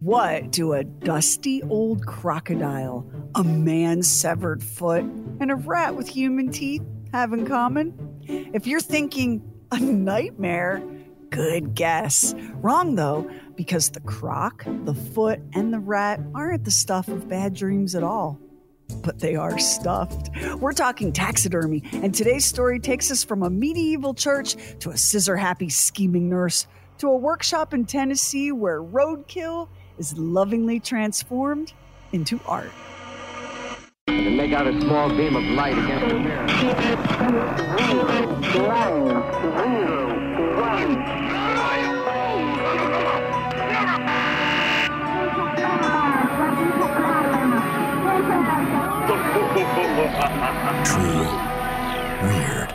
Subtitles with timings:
[0.00, 3.04] What do a dusty old crocodile,
[3.34, 8.20] a man's severed foot, and a rat with human teeth have in common?
[8.28, 9.42] If you're thinking
[9.72, 10.84] a nightmare,
[11.30, 12.32] good guess.
[12.60, 17.54] Wrong though, because the croc, the foot, and the rat aren't the stuff of bad
[17.54, 18.38] dreams at all.
[19.02, 20.30] But they are stuffed.
[20.60, 25.36] We're talking taxidermy, and today's story takes us from a medieval church to a scissor
[25.36, 26.68] happy scheming nurse
[26.98, 31.72] to a workshop in Tennessee where roadkill is lovingly transformed
[32.12, 32.70] into art.
[34.06, 36.46] And make out a small beam of light against the mirror.
[50.84, 51.48] True
[52.22, 52.72] weird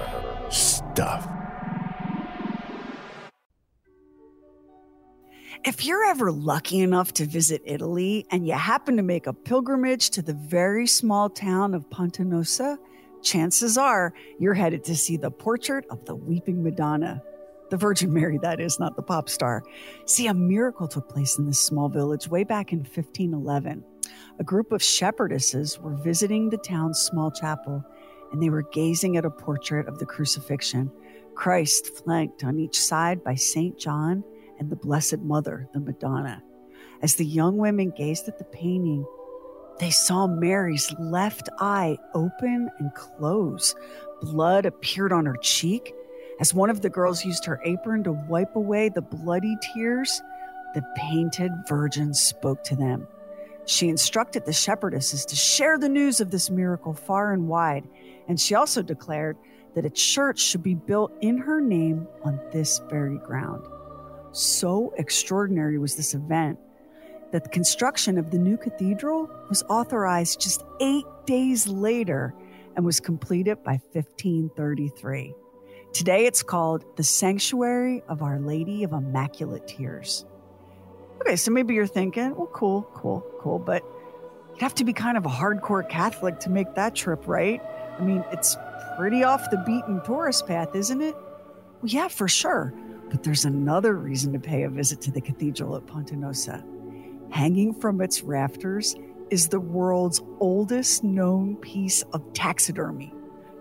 [0.50, 1.33] stuff.
[5.66, 10.10] If you're ever lucky enough to visit Italy and you happen to make a pilgrimage
[10.10, 12.78] to the very small town of Ponte Nossa,
[13.22, 17.24] chances are you're headed to see the portrait of the Weeping Madonna.
[17.70, 19.64] The Virgin Mary, that is, not the pop star.
[20.06, 23.86] See, a miracle took place in this small village way back in 1511.
[24.40, 27.82] A group of shepherdesses were visiting the town's small chapel
[28.34, 30.92] and they were gazing at a portrait of the crucifixion,
[31.36, 33.80] Christ flanked on each side by St.
[33.80, 34.26] John
[34.64, 36.42] and the Blessed Mother, the Madonna.
[37.02, 39.06] As the young women gazed at the painting,
[39.80, 43.76] they saw Mary's left eye open and close.
[44.22, 45.94] Blood appeared on her cheek.
[46.40, 50.22] As one of the girls used her apron to wipe away the bloody tears,
[50.74, 53.06] the painted virgin spoke to them.
[53.66, 57.84] She instructed the shepherdesses to share the news of this miracle far and wide,
[58.30, 59.36] and she also declared
[59.76, 63.66] that a church should be built in her name on this very ground.
[64.34, 66.60] So extraordinary was this event
[67.32, 72.34] that the construction of the new cathedral was authorized just eight days later
[72.76, 75.36] and was completed by 1533.
[75.94, 80.26] Today it's called the Sanctuary of Our Lady of Immaculate Tears.
[81.22, 83.84] Okay, so maybe you're thinking, well, cool, cool, cool, but
[84.52, 87.62] you'd have to be kind of a hardcore Catholic to make that trip, right?
[88.00, 88.58] I mean, it's
[88.98, 91.14] pretty off the beaten tourist path, isn't it?
[91.14, 92.74] Well, yeah, for sure.
[93.14, 96.66] But there's another reason to pay a visit to the cathedral at Ponte Nossa.
[97.30, 98.96] Hanging from its rafters
[99.30, 103.14] is the world's oldest known piece of taxidermy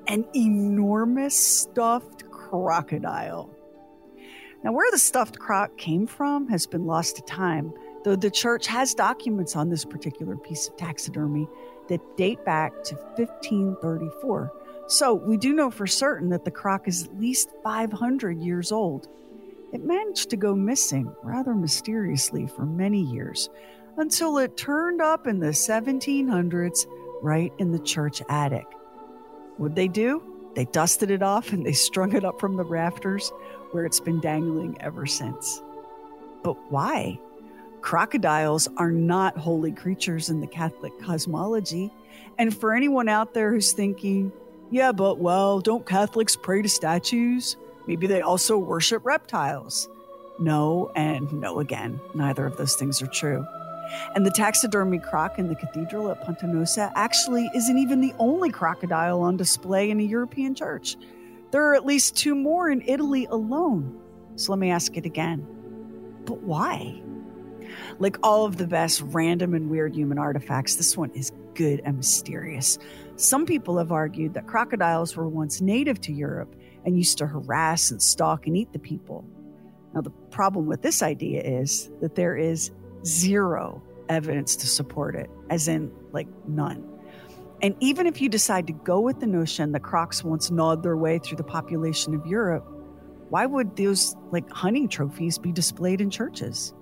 [0.08, 3.50] an enormous stuffed crocodile.
[4.64, 7.74] Now, where the stuffed croc came from has been lost to time,
[8.04, 11.46] though the church has documents on this particular piece of taxidermy
[11.88, 14.52] that date back to 1534.
[14.88, 19.08] So we do know for certain that the croc is at least 500 years old.
[19.72, 23.48] It managed to go missing rather mysteriously for many years
[23.96, 26.86] until it turned up in the 1700s
[27.22, 28.66] right in the church attic.
[29.56, 30.22] What'd they do?
[30.54, 33.32] They dusted it off and they strung it up from the rafters
[33.70, 35.62] where it's been dangling ever since.
[36.42, 37.18] But why?
[37.80, 41.90] Crocodiles are not holy creatures in the Catholic cosmology.
[42.38, 44.32] And for anyone out there who's thinking,
[44.70, 47.56] yeah, but well, don't Catholics pray to statues?
[47.86, 49.88] Maybe they also worship reptiles.
[50.38, 52.00] No, and no again.
[52.14, 53.46] Neither of those things are true.
[54.14, 58.50] And the taxidermy croc in the cathedral at Ponte Nossa actually isn't even the only
[58.50, 60.96] crocodile on display in a European church.
[61.50, 64.00] There are at least two more in Italy alone.
[64.36, 65.46] So let me ask it again.
[66.24, 67.02] But why?
[67.98, 71.98] Like all of the best random and weird human artifacts, this one is good and
[71.98, 72.78] mysterious.
[73.16, 77.90] Some people have argued that crocodiles were once native to Europe and used to harass
[77.90, 79.24] and stalk and eat the people.
[79.94, 82.70] Now, the problem with this idea is that there is
[83.04, 86.88] zero evidence to support it, as in, like, none.
[87.62, 90.96] And even if you decide to go with the notion that crocs once gnawed their
[90.96, 92.66] way through the population of Europe,
[93.28, 96.74] why would those like hunting trophies be displayed in churches?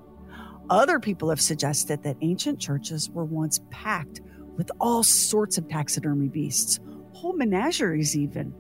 [0.71, 4.21] Other people have suggested that ancient churches were once packed
[4.57, 6.81] with all sorts of taxidermy beasts,
[7.13, 8.55] whole menageries even.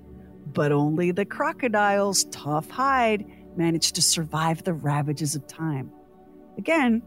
[0.52, 3.24] But only the crocodile's tough hide
[3.56, 5.90] managed to survive the ravages of time.
[6.58, 7.02] Again,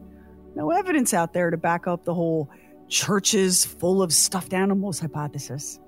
[0.56, 2.50] no evidence out there to back up the whole
[2.88, 5.80] churches full of stuffed animals hypothesis.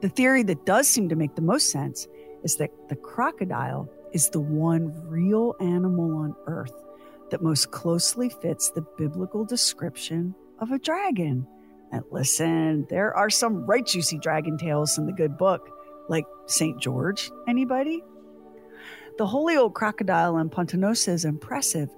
[0.00, 2.08] The theory that does seem to make the most sense
[2.42, 6.72] is that the crocodile is the one real animal on earth
[7.30, 11.46] that most closely fits the biblical description of a dragon.
[11.92, 15.68] And listen, there are some right juicy dragon tales in the good book,
[16.08, 16.78] like St.
[16.80, 17.30] George.
[17.48, 18.02] Anybody?
[19.18, 21.90] The holy old crocodile in Ponte Nossa is impressive,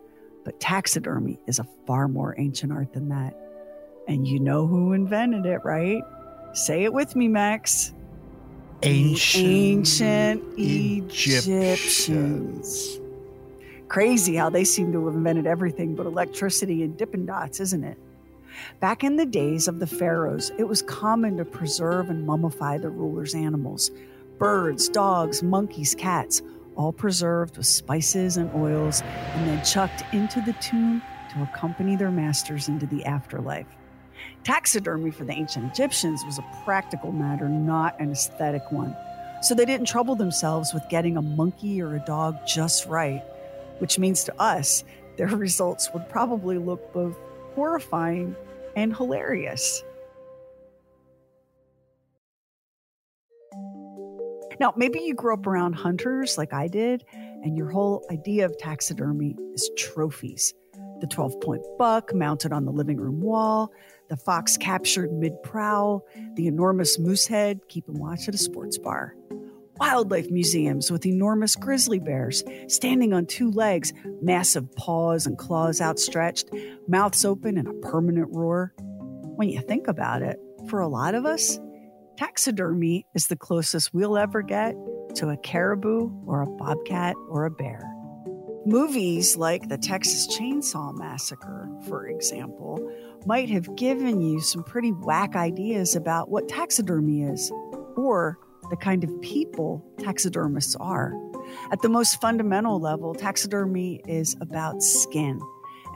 [0.44, 3.38] But taxidermy is a far more ancient art than that.
[4.08, 6.02] And you know who invented it, right?
[6.52, 7.92] Say it with me, Max.
[8.82, 12.98] Ancient, ancient Egyptians.
[13.88, 17.98] Crazy how they seem to have invented everything but electricity and Dippin' Dots, isn't it?
[18.80, 22.90] Back in the days of the pharaohs, it was common to preserve and mummify the
[22.90, 23.90] rulers' animals
[24.42, 26.42] birds, dogs, monkeys, cats,
[26.74, 31.00] all preserved with spices and oils, and then chucked into the tomb
[31.32, 33.68] to accompany their masters into the afterlife.
[34.42, 38.96] Taxidermy for the ancient Egyptians was a practical matter, not an aesthetic one.
[39.42, 43.22] So they didn't trouble themselves with getting a monkey or a dog just right,
[43.78, 44.82] which means to us,
[45.18, 47.16] their results would probably look both
[47.54, 48.34] horrifying
[48.74, 49.84] and hilarious.
[54.62, 58.56] Now, maybe you grew up around hunters like I did, and your whole idea of
[58.58, 60.54] taxidermy is trophies.
[61.00, 63.72] The 12 point buck mounted on the living room wall,
[64.08, 66.06] the fox captured mid prowl,
[66.36, 69.16] the enormous moose head keeping watch at a sports bar.
[69.80, 76.50] Wildlife museums with enormous grizzly bears standing on two legs, massive paws and claws outstretched,
[76.86, 78.72] mouths open in a permanent roar.
[78.78, 80.38] When you think about it,
[80.68, 81.58] for a lot of us,
[82.22, 84.76] Taxidermy is the closest we'll ever get
[85.16, 87.82] to a caribou or a bobcat or a bear.
[88.64, 92.78] Movies like the Texas Chainsaw Massacre, for example,
[93.26, 97.50] might have given you some pretty whack ideas about what taxidermy is
[97.96, 98.38] or
[98.70, 101.12] the kind of people taxidermists are.
[101.72, 105.40] At the most fundamental level, taxidermy is about skin,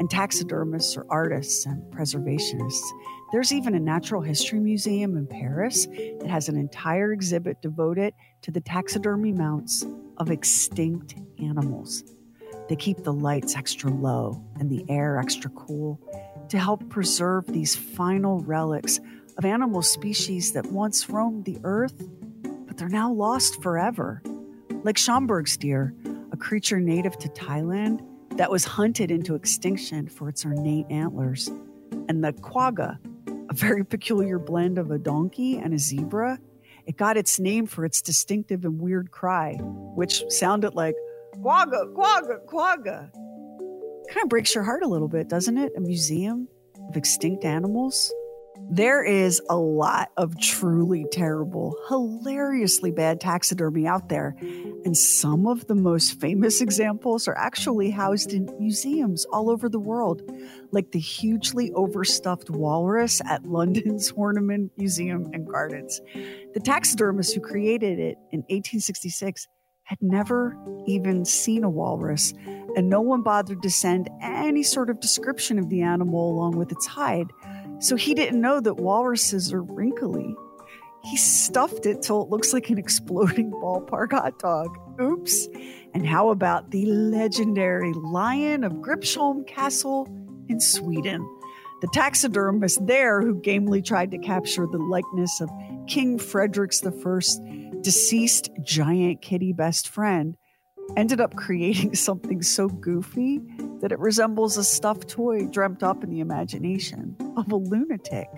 [0.01, 2.83] and taxidermists are artists and preservationists.
[3.37, 8.51] There's even a natural history museum in Paris that has an entire exhibit devoted to
[8.51, 9.85] the taxidermy mounts
[10.17, 12.03] of extinct animals.
[12.71, 16.01] They keep the lights extra low and the air extra cool
[16.49, 19.01] to help preserve these final relics
[19.37, 22.09] of animal species that once roamed the earth,
[22.67, 24.23] but they're now lost forever.
[24.83, 25.95] Like Schomburgk's deer,
[26.33, 28.01] a creature native to Thailand
[28.39, 31.51] that was hunted into extinction for its ornate antlers,
[32.09, 32.99] and the quagga,
[33.49, 36.39] a very peculiar blend of a donkey and a zebra.
[36.87, 40.95] It got its name for its distinctive and weird cry, which sounded like
[41.35, 43.11] quagga, quagga, quagga.
[44.09, 45.73] Kind of breaks your heart a little bit, doesn't it?
[45.77, 46.49] A museum
[46.89, 48.13] of extinct animals.
[48.71, 54.37] There is a lot of truly terrible, hilariously bad taxidermy out there,
[54.85, 59.79] and some of the most famous examples are actually housed in museums all over the
[59.79, 60.23] world,
[60.73, 66.01] like the hugely overstuffed walrus at London's Horniman Museum and Gardens.
[66.55, 69.47] The taxidermist who created it in 1866
[69.87, 72.35] had never even seen a walrus,
[72.75, 76.73] and no one bothered to send any sort of description of the animal along with
[76.73, 77.31] its hide.
[77.79, 80.35] So he didn't know that walruses are wrinkly.
[81.05, 84.77] He stuffed it till it looks like an exploding ballpark hot dog.
[85.01, 85.49] Oops.
[85.95, 90.09] And how about the legendary lion of Gripsholm Castle
[90.49, 91.21] in Sweden?
[91.83, 95.51] The taxidermist there, who gamely tried to capture the likeness of
[95.87, 97.39] King Fredericks I's
[97.83, 100.37] deceased giant kitty best friend,
[100.97, 103.41] ended up creating something so goofy
[103.81, 108.29] that it resembles a stuffed toy dreamt up in the imagination of a lunatic.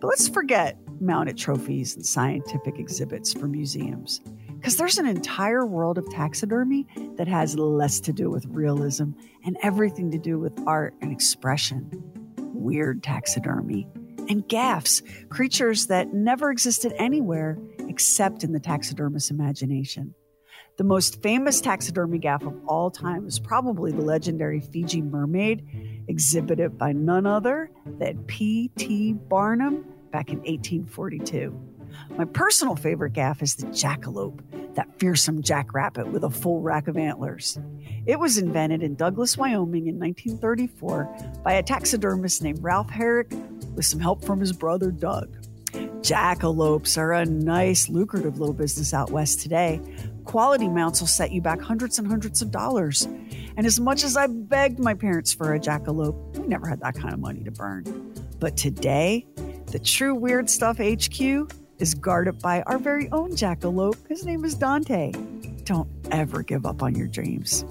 [0.00, 4.20] But let's forget mounted trophies and scientific exhibits for museums,
[4.56, 9.10] because there's an entire world of taxidermy that has less to do with realism
[9.44, 11.90] and everything to do with art and expression.
[12.38, 13.86] Weird taxidermy
[14.28, 17.58] and gaffs, creatures that never existed anywhere
[17.88, 20.14] except in the taxidermist's imagination.
[20.80, 25.62] The most famous taxidermy gaff of all time is probably the legendary Fiji mermaid,
[26.08, 29.12] exhibited by none other than P.T.
[29.28, 31.54] Barnum back in 1842.
[32.16, 34.40] My personal favorite gaff is the jackalope,
[34.74, 37.58] that fearsome jackrabbit with a full rack of antlers.
[38.06, 43.30] It was invented in Douglas, Wyoming in 1934 by a taxidermist named Ralph Herrick
[43.74, 45.36] with some help from his brother Doug.
[46.00, 49.80] Jackalopes are a nice, lucrative little business out west today,
[50.24, 53.02] quality mounts will set you back hundreds and hundreds of dollars.
[53.56, 56.94] And as much as I begged my parents for a jackalope, we never had that
[56.94, 58.14] kind of money to burn.
[58.38, 59.26] But today,
[59.66, 63.96] the true weird stuff HQ is guarded by our very own jackalope.
[64.08, 65.12] His name is Dante.
[65.64, 67.64] Don't ever give up on your dreams.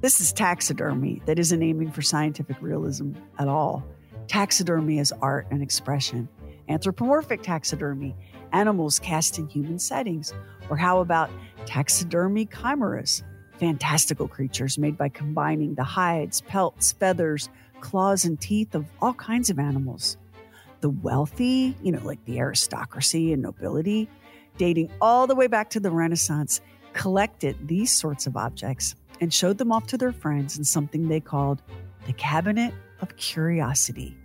[0.00, 3.84] This is taxidermy that isn't aiming for scientific realism at all.
[4.26, 6.28] Taxidermy is art and expression.
[6.68, 8.16] Anthropomorphic taxidermy,
[8.52, 10.32] animals cast in human settings.
[10.70, 11.30] Or how about
[11.66, 13.22] taxidermy chimeras,
[13.58, 17.48] fantastical creatures made by combining the hides, pelts, feathers,
[17.80, 20.16] claws, and teeth of all kinds of animals.
[20.80, 24.08] The wealthy, you know, like the aristocracy and nobility,
[24.58, 26.60] dating all the way back to the Renaissance,
[26.92, 31.20] collected these sorts of objects and showed them off to their friends in something they
[31.20, 31.62] called
[32.06, 34.16] the Cabinet of Curiosity.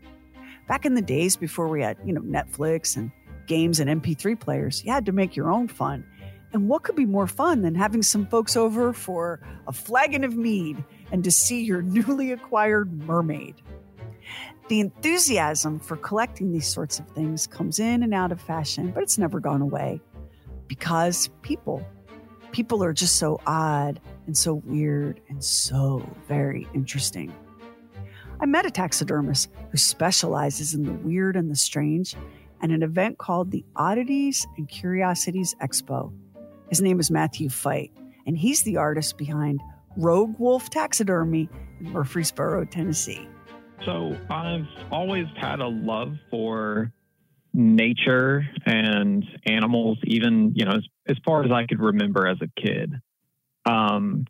[0.67, 3.11] Back in the days before we had, you know, Netflix and
[3.47, 6.05] games and MP3 players, you had to make your own fun.
[6.53, 10.35] And what could be more fun than having some folks over for a flagon of
[10.35, 13.55] mead and to see your newly acquired mermaid?
[14.67, 19.01] The enthusiasm for collecting these sorts of things comes in and out of fashion, but
[19.01, 20.01] it's never gone away
[20.67, 21.85] because people,
[22.51, 27.33] people are just so odd and so weird and so very interesting.
[28.39, 32.15] I met a taxidermist who specializes in the weird and the strange
[32.61, 36.13] at an event called the Oddities and Curiosities Expo.
[36.69, 37.91] His name is Matthew Fite,
[38.25, 39.61] and he's the artist behind
[39.97, 41.49] Roguewolf Taxidermy
[41.79, 43.27] in Murfreesboro, Tennessee.
[43.85, 46.91] So I've always had a love for
[47.53, 52.61] nature and animals, even, you know, as, as far as I could remember as a
[52.61, 52.93] kid.
[53.65, 54.25] Um,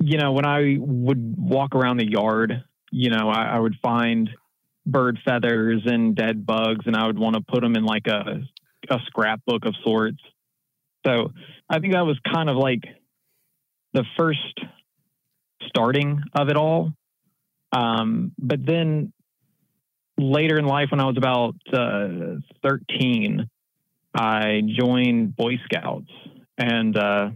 [0.00, 4.28] you know, when I would walk around the yard, you know, I, I would find
[4.84, 8.42] bird feathers and dead bugs, and I would want to put them in like a,
[8.90, 10.18] a scrapbook of sorts.
[11.06, 11.32] So
[11.68, 12.82] I think that was kind of like
[13.92, 14.60] the first
[15.66, 16.92] starting of it all.
[17.72, 19.12] Um, but then
[20.18, 23.48] later in life, when I was about uh, 13,
[24.14, 26.10] I joined Boy Scouts.
[26.58, 27.30] And uh,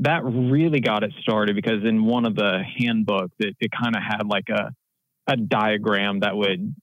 [0.00, 4.02] that really got it started because in one of the handbooks, it, it kind of
[4.02, 4.72] had like a,
[5.28, 6.74] a diagram that would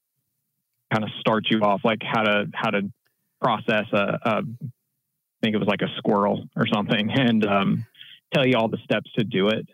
[0.93, 2.91] kind of start you off, like how to how to
[3.41, 7.85] process a, a I think it was like a squirrel or something, and um,
[8.33, 9.67] tell you all the steps to do it.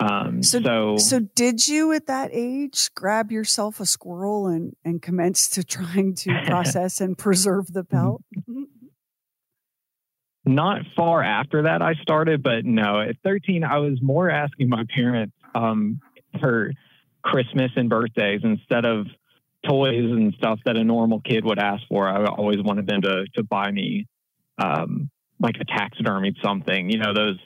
[0.00, 5.00] Um, so, so, so did you at that age grab yourself a squirrel and and
[5.00, 8.22] commence to trying to process and preserve the pelt?
[10.44, 14.82] Not far after that, I started, but no, at 13, I was more asking my
[14.92, 16.00] parents um,
[16.40, 16.72] for
[17.22, 19.06] Christmas and birthdays instead of
[19.68, 22.08] toys and stuff that a normal kid would ask for.
[22.08, 24.06] I always wanted them to to buy me
[24.58, 25.10] um,
[25.40, 27.38] like a taxidermy something, you know, those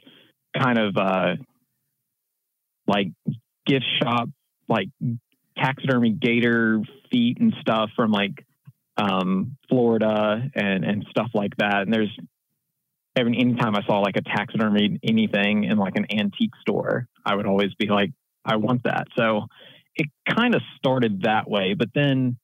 [0.57, 1.37] kind of uh,
[2.87, 3.09] like
[3.67, 4.29] gift shop
[4.69, 4.89] like
[5.57, 6.81] taxidermy gator
[7.11, 8.45] feet and stuff from like
[8.97, 11.83] um, Florida and and stuff like that.
[11.83, 12.15] And there's
[13.17, 17.47] every anytime I saw like a taxidermy anything in like an antique store, I would
[17.47, 18.11] always be like,
[18.47, 19.09] I want that.
[19.17, 19.47] So
[19.97, 21.75] it kind of started that way.
[21.75, 22.39] But then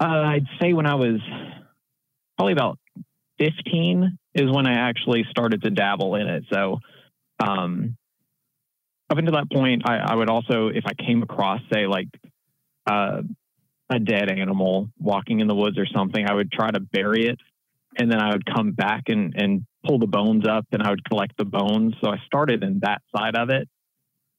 [0.00, 1.20] uh, I'd say when I was
[2.36, 2.78] probably about
[3.38, 6.44] 15 is when I actually started to dabble in it.
[6.52, 6.78] So
[7.40, 7.96] um,
[9.10, 12.08] up until that point, I, I, would also, if I came across, say, like
[12.86, 13.22] uh,
[13.90, 17.38] a dead animal walking in the woods or something, I would try to bury it.
[17.96, 21.04] And then I would come back and, and pull the bones up and I would
[21.04, 21.94] collect the bones.
[22.02, 23.68] So I started in that side of it.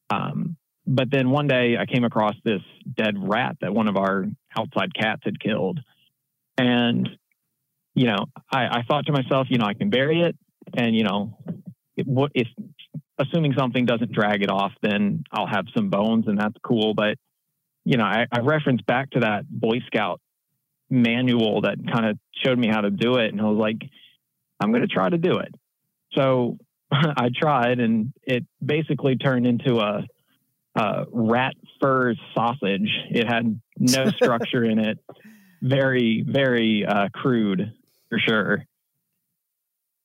[0.08, 0.56] Um,
[0.86, 2.62] but then one day I came across this
[2.96, 5.80] dead rat that one of our outside cats had killed.
[6.58, 7.08] And,
[7.94, 10.36] you know, I, I thought to myself, you know, I can bury it
[10.74, 11.38] and, you know,
[11.96, 12.48] it, what if
[13.18, 16.94] assuming something doesn't drag it off, then I'll have some bones and that's cool.
[16.94, 17.18] But,
[17.84, 20.20] you know, I, I referenced back to that Boy Scout
[20.88, 23.32] manual that kind of showed me how to do it.
[23.32, 23.78] And I was like,
[24.58, 25.54] I'm going to try to do it.
[26.14, 26.58] So
[26.92, 30.04] I tried and it basically turned into a,
[30.80, 32.88] a rat fur sausage.
[33.10, 34.98] It had no structure in it.
[35.62, 37.72] Very, very uh, crude
[38.08, 38.64] for sure.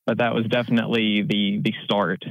[0.05, 2.23] But that was definitely the the start.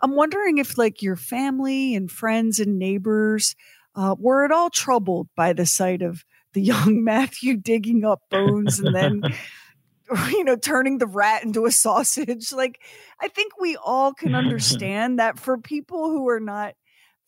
[0.00, 3.56] I'm wondering if like your family and friends and neighbors
[3.96, 8.78] uh, were at all troubled by the sight of the young Matthew digging up bones
[8.78, 9.22] and then
[10.30, 12.52] you know, turning the rat into a sausage.
[12.52, 12.80] Like,
[13.20, 16.74] I think we all can understand that for people who are not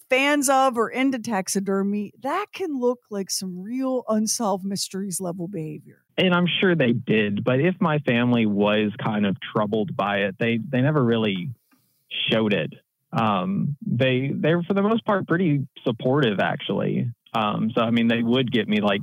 [0.08, 6.02] fans of or into taxidermy, that can look like some real unsolved mysteries level behavior.
[6.16, 10.36] And I'm sure they did, but if my family was kind of troubled by it,
[10.38, 11.50] they they never really
[12.30, 12.72] showed it.
[13.12, 17.10] Um, they they were for the most part pretty supportive actually.
[17.34, 19.02] Um, so I mean, they would get me like,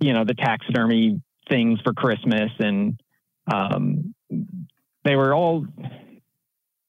[0.00, 3.00] you know, the taxidermy things for Christmas, and
[3.50, 4.14] um,
[5.04, 5.66] they were all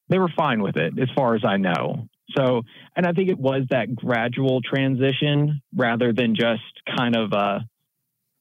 [0.10, 2.08] they were fine with it as far as I know.
[2.36, 2.64] So,
[2.96, 6.62] and I think it was that gradual transition rather than just
[6.98, 7.66] kind of a,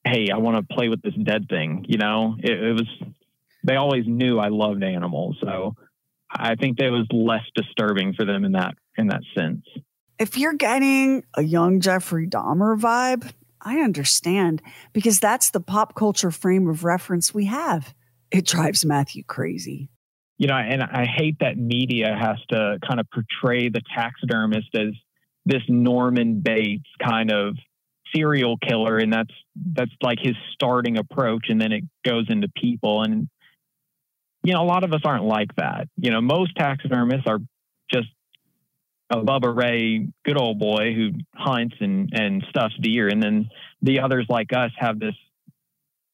[0.04, 1.84] hey, I want to play with this dead thing.
[1.88, 2.88] You know, it, it was.
[3.64, 5.74] They always knew I loved animals, so
[6.30, 9.64] I think that was less disturbing for them in that in that sense.
[10.18, 14.62] If you're getting a young Jeffrey Dahmer vibe, I understand
[14.92, 17.94] because that's the pop culture frame of reference we have.
[18.30, 19.90] It drives Matthew crazy.
[20.38, 24.92] You know, and I hate that media has to kind of portray the taxidermist as
[25.46, 27.56] this Norman Bates kind of
[28.14, 29.32] serial killer and that's
[29.72, 33.28] that's like his starting approach and then it goes into people and
[34.44, 35.88] you know a lot of us aren't like that.
[35.96, 37.38] You know most taxidermists are
[37.90, 38.08] just
[39.10, 43.48] a Bubba Ray good old boy who hunts and and stuffs deer and then
[43.82, 45.14] the others like us have this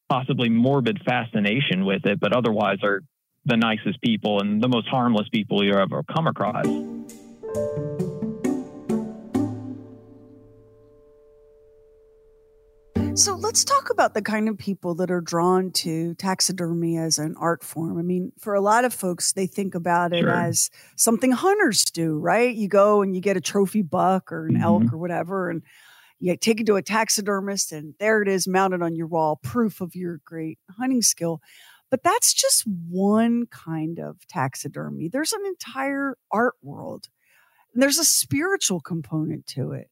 [0.08, 3.02] possibly morbid fascination with it but otherwise are
[3.44, 6.66] the nicest people and the most harmless people you ever come across
[13.14, 17.34] So let's talk about the kind of people that are drawn to taxidermy as an
[17.38, 17.98] art form.
[17.98, 20.30] I mean, for a lot of folks, they think about it Sure.
[20.30, 22.54] as something hunters do, right?
[22.54, 24.92] You go and you get a trophy buck or an elk Mhm.
[24.94, 25.62] or whatever, and
[26.20, 29.80] you take it to a taxidermist, and there it is mounted on your wall, proof
[29.82, 31.42] of your great hunting skill.
[31.92, 35.08] But that's just one kind of taxidermy.
[35.08, 37.08] There's an entire art world.
[37.74, 39.90] And there's a spiritual component to it.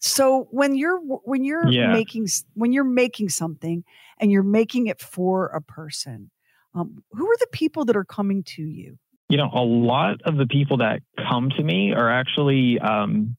[0.00, 1.92] So when you're when you're Yeah.
[1.92, 3.84] making when you're making something
[4.20, 6.30] and you're making it for a person,
[6.74, 8.98] um, who are the people that are coming to you?
[9.30, 13.36] you know, a lot of the people that come to me are actually um,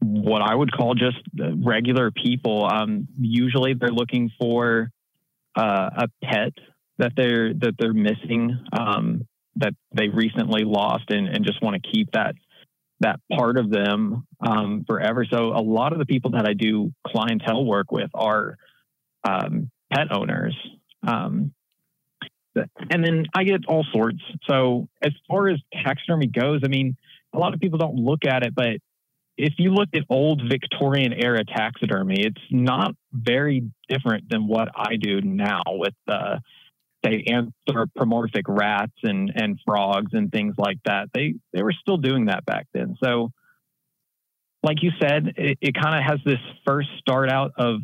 [0.00, 2.66] what I would call just regular people.
[2.66, 4.90] Um, usually, they're looking for
[5.56, 6.54] uh, a pet
[6.98, 9.26] that they're that they're missing um,
[9.56, 12.34] that they recently lost, and, and just want to keep that
[13.00, 15.24] that part of them um, forever.
[15.30, 18.56] So, a lot of the people that I do clientele work with are
[19.24, 20.56] um, pet owners.
[21.06, 21.52] Um,
[22.90, 24.18] and then I get all sorts.
[24.48, 26.96] So as far as taxidermy goes, I mean,
[27.32, 28.78] a lot of people don't look at it, but
[29.36, 34.96] if you look at old Victorian era taxidermy, it's not very different than what I
[34.96, 36.38] do now with uh,
[37.04, 41.08] say anthropomorphic rats and and frogs and things like that.
[41.12, 42.96] They they were still doing that back then.
[43.02, 43.30] So,
[44.62, 47.80] like you said, it, it kind of has this first start out of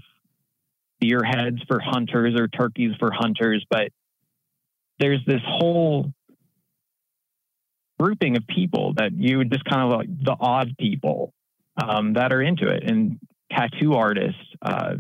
[1.01, 3.89] deer heads for hunters or turkeys for hunters, but
[4.99, 6.13] there's this whole
[7.99, 11.33] grouping of people that you would just kind of like the odd people
[11.83, 13.19] um, that are into it and
[13.51, 14.95] tattoo artists uh,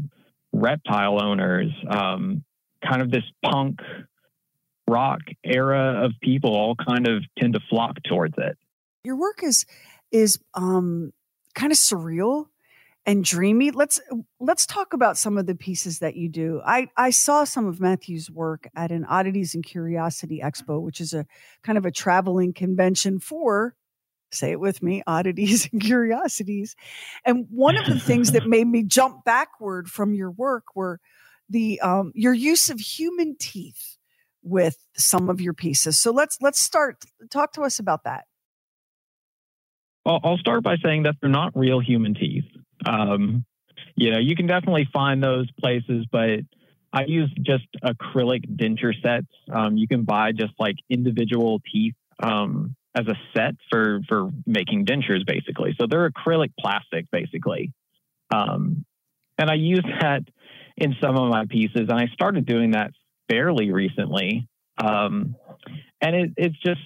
[0.53, 2.45] reptile owners um,
[2.87, 3.81] kind of this punk
[4.89, 8.57] rock era of people all kind of tend to flock towards it
[9.05, 9.65] Your work is
[10.13, 11.13] is um,
[11.55, 12.47] kind of surreal
[13.07, 13.71] and dreamy.
[13.71, 14.01] Let's
[14.41, 16.63] let's talk about some of the pieces that you do.
[16.65, 21.13] I I saw some of Matthew's work at an Oddities and Curiosity Expo, which is
[21.13, 21.27] a
[21.63, 23.75] kind of a traveling convention for
[24.33, 26.75] say it with me oddities and curiosities
[27.25, 30.99] and one of the things that made me jump backward from your work were
[31.49, 33.97] the um, your use of human teeth
[34.43, 38.25] with some of your pieces so let's let's start talk to us about that
[40.07, 42.45] I'll, I'll start by saying that they're not real human teeth.
[42.87, 43.45] Um,
[43.97, 46.41] you know, you can definitely find those places, but
[46.93, 49.27] I use just acrylic denture sets.
[49.53, 54.87] Um, you can buy just like individual teeth um, as a set for for making
[54.87, 55.75] dentures, basically.
[55.81, 57.73] So they're acrylic plastic, basically.
[58.33, 58.85] Um,
[59.39, 60.23] and I use that
[60.77, 62.91] in some of my pieces, and I started doing that
[63.31, 64.49] fairly recently.
[64.83, 65.37] Um,
[66.01, 66.81] and it, it's just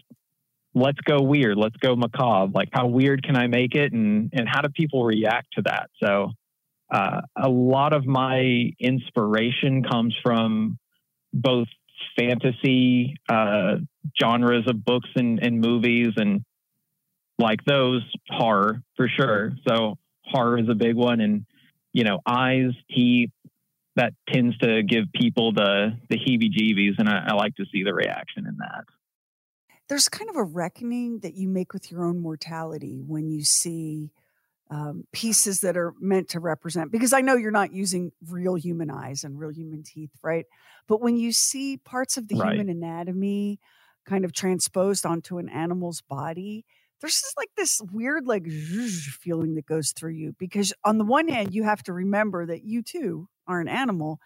[0.74, 2.52] let's go weird, let's go macabre.
[2.54, 5.90] Like, how weird can I make it, and and how do people react to that?
[6.02, 6.32] So,
[6.92, 10.78] uh, a lot of my inspiration comes from
[11.32, 11.68] both
[12.18, 13.76] fantasy uh,
[14.20, 16.44] genres of books and, and movies, and
[17.38, 19.52] like those horror for sure.
[19.66, 21.46] So horror is a big one, and
[21.92, 23.30] you know, eyes, teeth.
[23.98, 27.92] That tends to give people the the heebie-jeebies, and I, I like to see the
[27.94, 28.84] reaction in that.
[29.88, 34.10] there's kind of a reckoning that you make with your own mortality when you see
[34.70, 38.90] um, pieces that are meant to represent because i know you're not using real human
[38.90, 40.44] eyes and real human teeth right
[40.86, 42.50] but when you see parts of the Right.
[42.50, 43.58] human anatomy
[44.06, 46.66] kind of transposed onto an animal's body
[47.00, 48.46] there's just like this weird like
[49.22, 52.64] feeling that goes through you because on the one hand you have to remember that
[52.64, 54.20] you too are an animal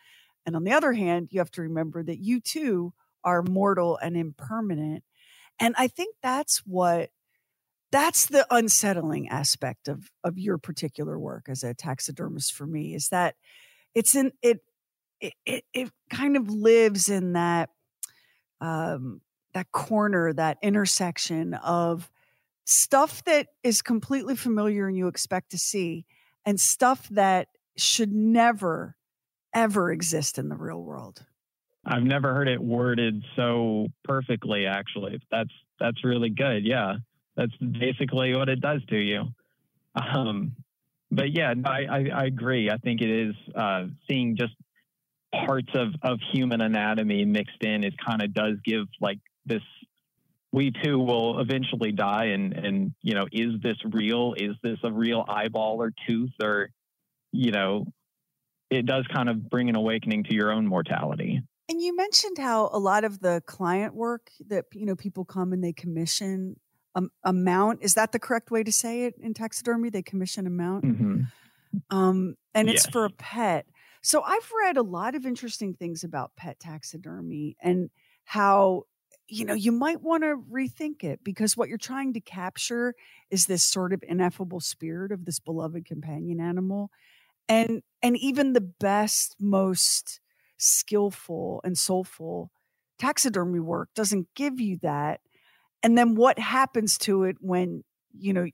[0.44, 2.92] and on the other hand you have to remember that you too
[3.24, 5.04] are mortal and impermanent
[5.58, 7.10] and i think that's what
[7.90, 13.08] that's the unsettling aspect of of your particular work as a taxidermist for me is
[13.08, 13.34] that
[13.94, 14.60] it's in it
[15.20, 17.70] it it, it kind of lives in that
[18.60, 19.20] um
[19.52, 22.10] that corner, that intersection of
[22.64, 26.06] stuff that is completely familiar and you expect to see,
[26.44, 28.96] and stuff that should never,
[29.54, 31.24] ever exist in the real world.
[31.84, 34.66] I've never heard it worded so perfectly.
[34.66, 36.64] Actually, that's that's really good.
[36.64, 36.96] Yeah,
[37.36, 39.24] that's basically what it does to you.
[39.96, 40.54] Um,
[41.10, 42.70] but yeah, I, I, I, agree.
[42.70, 44.54] I think it is uh, seeing just
[45.46, 47.84] parts of, of human anatomy mixed in.
[47.84, 49.62] It kind of does give like this.
[50.52, 54.34] We too will eventually die, and and you know, is this real?
[54.36, 56.70] Is this a real eyeball or tooth, or
[57.32, 57.86] you know,
[58.72, 61.42] it does kind of bring an awakening to your own mortality.
[61.68, 65.52] And you mentioned how a lot of the client work that you know people come
[65.52, 66.56] and they commission
[66.94, 67.80] a, a mount.
[67.82, 69.90] Is that the correct way to say it in taxidermy?
[69.90, 71.96] They commission a mount, mm-hmm.
[71.96, 72.84] um, and yes.
[72.84, 73.66] it's for a pet.
[74.02, 77.90] So I've read a lot of interesting things about pet taxidermy and
[78.24, 78.84] how
[79.28, 82.94] you know you might want to rethink it because what you're trying to capture
[83.30, 86.90] is this sort of ineffable spirit of this beloved companion animal
[87.48, 90.20] and and even the best most
[90.58, 92.50] skillful and soulful
[92.98, 95.20] taxidermy work doesn't give you that.
[95.82, 97.82] And then what happens to it when
[98.16, 98.46] you know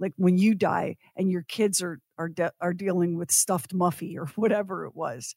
[0.00, 4.16] like when you die and your kids are are de- are dealing with stuffed muffy
[4.16, 5.34] or whatever it was?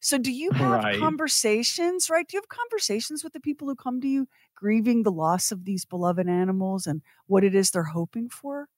[0.00, 0.98] So do you have right.
[0.98, 2.26] conversations right?
[2.26, 5.64] Do you have conversations with the people who come to you grieving the loss of
[5.64, 8.68] these beloved animals and what it is they're hoping for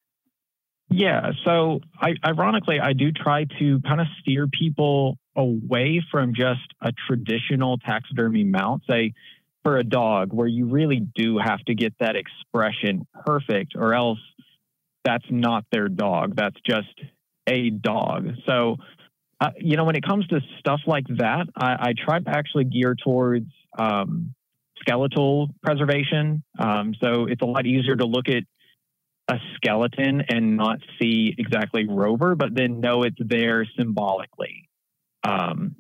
[0.91, 6.61] yeah so I, ironically i do try to kind of steer people away from just
[6.83, 9.15] a traditional taxidermy mount say
[9.63, 14.19] for a dog where you really do have to get that expression perfect or else
[15.05, 16.37] that's not their dog.
[16.37, 17.01] That's just
[17.47, 18.29] a dog.
[18.47, 18.77] So,
[19.41, 22.65] uh, you know, when it comes to stuff like that, I, I try to actually
[22.65, 24.35] gear towards um,
[24.81, 26.43] skeletal preservation.
[26.59, 28.45] Um, so it's a lot easier to look at
[29.31, 34.69] a skeleton and not see exactly Rover, but then know it's there symbolically.
[35.23, 35.77] Um,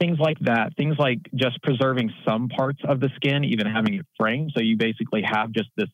[0.00, 4.06] things like that, things like just preserving some parts of the skin, even having it
[4.18, 4.52] framed.
[4.56, 5.88] So you basically have just this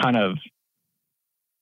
[0.00, 0.36] kind of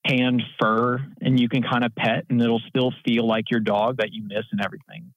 [0.05, 3.99] hand fur and you can kind of pet and it'll still feel like your dog
[3.99, 5.13] that you miss and everything.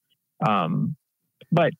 [0.46, 0.96] Um,
[1.50, 1.72] but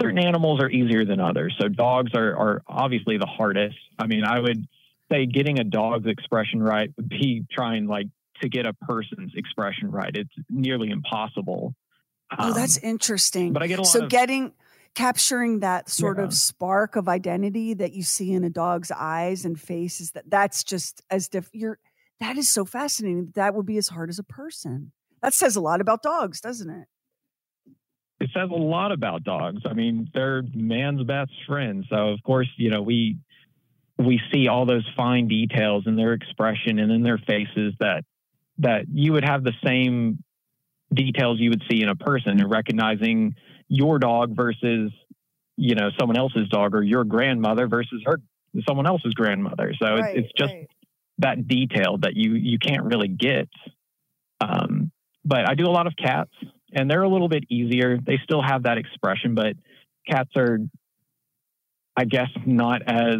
[0.00, 1.54] certain animals are easier than others.
[1.60, 3.78] So dogs are, are obviously the hardest.
[3.98, 4.66] I mean, I would
[5.10, 8.06] say getting a dog's expression right would be trying like
[8.42, 10.14] to get a person's expression right.
[10.14, 11.74] It's nearly impossible.
[12.38, 13.52] Oh, that's um, interesting.
[13.52, 14.52] But I get a lot so of, getting
[14.94, 16.24] capturing that sort yeah.
[16.24, 20.30] of spark of identity that you see in a dog's eyes and face is that
[20.30, 21.78] that's just as diff you're
[22.20, 23.32] that is so fascinating.
[23.34, 24.92] That would be as hard as a person.
[25.20, 26.86] That says a lot about dogs, doesn't it?
[28.20, 29.62] It says a lot about dogs.
[29.66, 31.84] I mean, they're man's best friend.
[31.90, 33.18] So of course, you know, we
[33.98, 38.04] we see all those fine details in their expression and in their faces that
[38.58, 40.22] that you would have the same
[40.92, 43.34] details you would see in a person and recognizing
[43.68, 44.92] your dog versus
[45.56, 48.20] you know someone else's dog or your grandmother versus her
[48.68, 49.72] someone else's grandmother.
[49.80, 50.68] So right, it's, it's, just right.
[51.18, 53.48] that detail that you you can't really get.
[54.40, 54.90] Um,
[55.24, 56.32] but i do a lot of cats
[56.72, 57.98] and they're a little bit easier.
[57.98, 59.54] They still have that expression but
[60.08, 60.58] cats are
[61.96, 63.16] i guess not as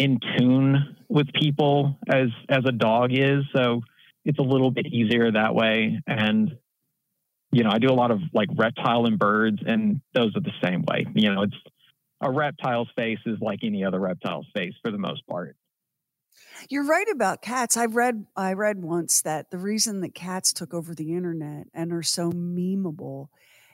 [0.00, 3.82] in tune with people as as a dog is so
[4.24, 6.00] it's a little bit easier that way.
[6.06, 6.56] And,
[7.52, 10.52] you know, I do a lot of like reptile and birds, and those are the
[10.62, 11.06] same way.
[11.14, 11.56] You know, it's
[12.20, 15.56] a reptile's face is like any other reptile's face for the most part.
[16.68, 17.76] You're right about cats.
[17.76, 21.92] I read I read once that the reason that cats took over the internet and
[21.92, 23.28] are so memeable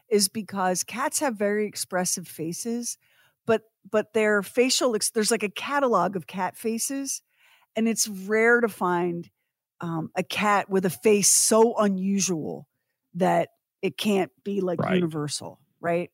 [0.09, 2.97] is because cats have very expressive faces,
[3.91, 7.23] but their facial looks there's like a catalog of cat faces,
[7.75, 9.31] and it's rare to find
[9.81, 12.67] um, a cat with a face so unusual
[13.15, 13.51] that
[13.83, 14.95] it can't be like right.
[14.95, 16.11] universal, right?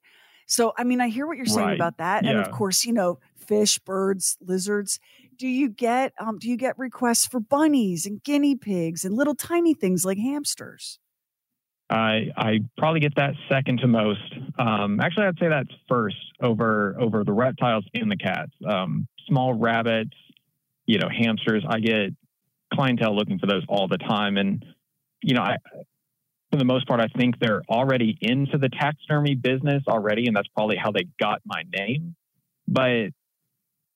[0.47, 1.75] So, I mean, I hear what you're saying right.
[1.75, 2.31] about that, yeah.
[2.31, 4.99] and of course, you know, fish, birds, lizards.
[5.37, 9.35] Do you get um, do you get requests for bunnies and guinea pigs and little
[9.35, 10.99] tiny things like hamsters?
[11.91, 14.21] I I probably get that second to most.
[14.59, 18.53] Um, actually, I'd say that's first over over the reptiles and the cats.
[18.67, 20.17] Um, small rabbits,
[20.87, 21.65] you know, hamsters.
[21.69, 22.11] I get
[22.73, 24.37] clientele looking for those all the time.
[24.37, 24.65] And,
[25.23, 25.57] you know, I,
[26.51, 30.49] for the most part, I think they're already into the taxidermy business already, and that's
[30.49, 32.15] probably how they got my name.
[32.69, 33.09] But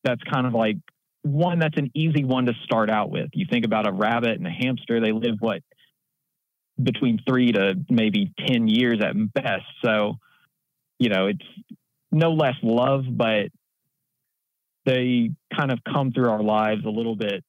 [0.04, 0.76] that's kind of like
[1.22, 3.30] one that's an easy one to start out with.
[3.32, 5.62] You think about a rabbit and a hamster, they live what
[6.82, 9.64] between three to maybe 10 years at best.
[9.84, 10.18] So,
[10.98, 11.44] you know, it's
[12.12, 13.50] no less love, but
[14.84, 17.44] they kind of come through our lives a little bit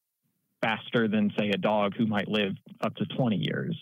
[0.61, 3.77] faster than say a dog who might live up to 20 years.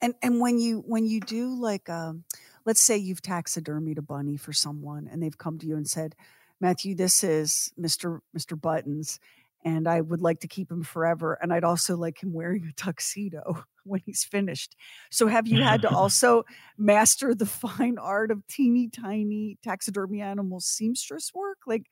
[0.00, 2.24] And and when you when you do like um
[2.64, 6.14] let's say you've taxidermied a bunny for someone and they've come to you and said,
[6.60, 8.20] Matthew, this is Mr.
[8.36, 8.60] Mr.
[8.60, 9.18] Buttons,
[9.64, 11.38] and I would like to keep him forever.
[11.40, 14.76] And I'd also like him wearing a tuxedo when he's finished.
[15.10, 16.44] So have you had to also
[16.76, 21.58] master the fine art of teeny tiny taxidermy animal seamstress work?
[21.66, 21.86] Like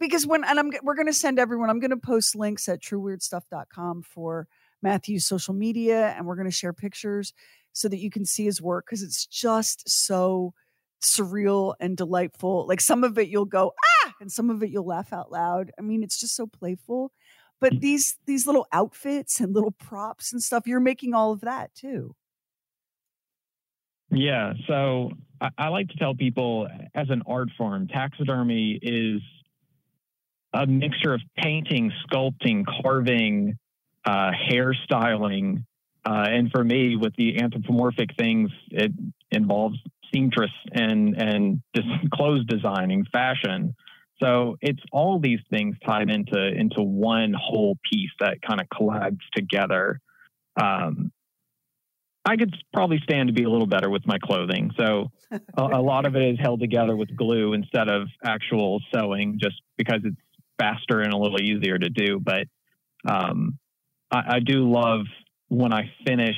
[0.00, 1.70] because when and I'm we're going to send everyone.
[1.70, 4.46] I'm going to post links at trueweirdstuff.com for
[4.82, 7.32] Matthew's social media, and we're going to share pictures
[7.72, 10.52] so that you can see his work because it's just so
[11.02, 12.66] surreal and delightful.
[12.66, 13.72] Like some of it you'll go
[14.04, 15.70] ah, and some of it you'll laugh out loud.
[15.78, 17.12] I mean, it's just so playful.
[17.60, 17.80] But mm.
[17.80, 22.14] these these little outfits and little props and stuff, you're making all of that too.
[24.10, 24.54] Yeah.
[24.66, 29.20] So I, I like to tell people as an art form, taxidermy is
[30.52, 33.58] a mixture of painting, sculpting, carving,
[34.04, 35.64] uh, hairstyling.
[36.06, 38.92] Uh, and for me, with the anthropomorphic things, it
[39.30, 39.78] involves
[40.12, 41.60] seamstress and and
[42.14, 43.74] clothes designing, fashion.
[44.20, 49.20] So it's all these things tied into into one whole piece that kind of collides
[49.34, 50.00] together.
[50.60, 51.12] Um,
[52.24, 54.70] I could probably stand to be a little better with my clothing.
[54.76, 59.38] So a, a, lot of it is held together with glue instead of actual sewing,
[59.40, 60.16] just because it's
[60.58, 62.20] faster and a little easier to do.
[62.20, 62.44] But
[63.08, 63.58] um,
[64.10, 65.06] I, I, do love
[65.48, 66.36] when I finish,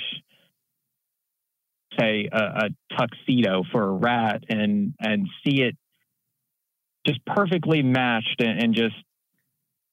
[1.98, 5.76] say, a, a, tuxedo for a rat and and see it
[7.06, 8.94] just perfectly matched and, and just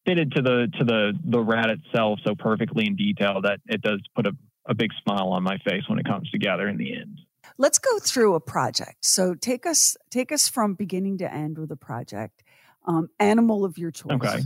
[0.05, 4.01] fitted to the to the the rat itself so perfectly in detail that it does
[4.15, 4.31] put a,
[4.67, 7.19] a big smile on my face when it comes together in the end.
[7.57, 9.05] Let's go through a project.
[9.05, 12.43] So take us take us from beginning to end with a project
[12.85, 14.13] um, animal of your choice.
[14.13, 14.39] Okay.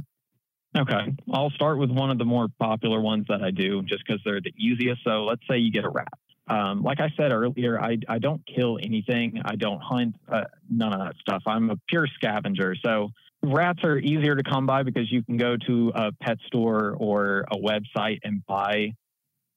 [0.77, 1.15] Okay.
[1.33, 4.39] I'll start with one of the more popular ones that I do just because they're
[4.39, 5.03] the easiest.
[5.03, 6.13] So let's say you get a rat.
[6.51, 9.41] Um, like I said earlier, I, I don't kill anything.
[9.45, 11.43] I don't hunt, uh, none of that stuff.
[11.47, 12.75] I'm a pure scavenger.
[12.83, 13.11] So
[13.41, 17.45] rats are easier to come by because you can go to a pet store or
[17.49, 18.95] a website and buy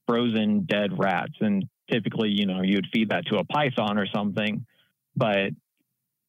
[0.06, 1.34] frozen dead rats.
[1.40, 4.64] And typically, you know, you'd feed that to a python or something.
[5.16, 5.50] But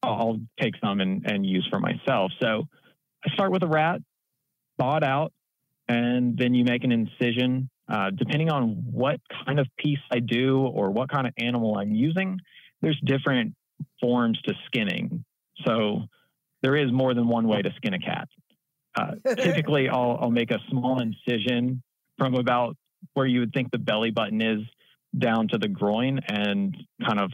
[0.01, 2.31] I'll take some and, and use for myself.
[2.41, 2.67] So
[3.23, 4.01] I start with a rat,
[4.79, 5.31] thaw it out,
[5.87, 7.69] and then you make an incision.
[7.87, 11.93] Uh, depending on what kind of piece I do or what kind of animal I'm
[11.93, 12.39] using,
[12.81, 13.53] there's different
[14.01, 15.23] forms to skinning.
[15.65, 16.03] So
[16.63, 18.27] there is more than one way to skin a cat.
[18.97, 21.83] Uh, typically, I'll, I'll make a small incision
[22.17, 22.75] from about
[23.13, 24.61] where you would think the belly button is
[25.17, 27.31] down to the groin and kind of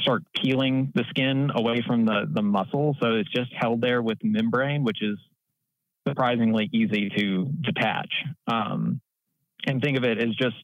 [0.00, 2.96] start peeling the skin away from the, the muscle.
[3.00, 5.18] So it's just held there with membrane, which is
[6.06, 8.10] surprisingly easy to detach.
[8.46, 9.00] Um,
[9.66, 10.56] and think of it as just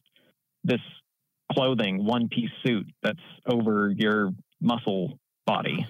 [0.63, 0.81] this
[1.51, 5.85] clothing, one piece suit that's over your muscle body.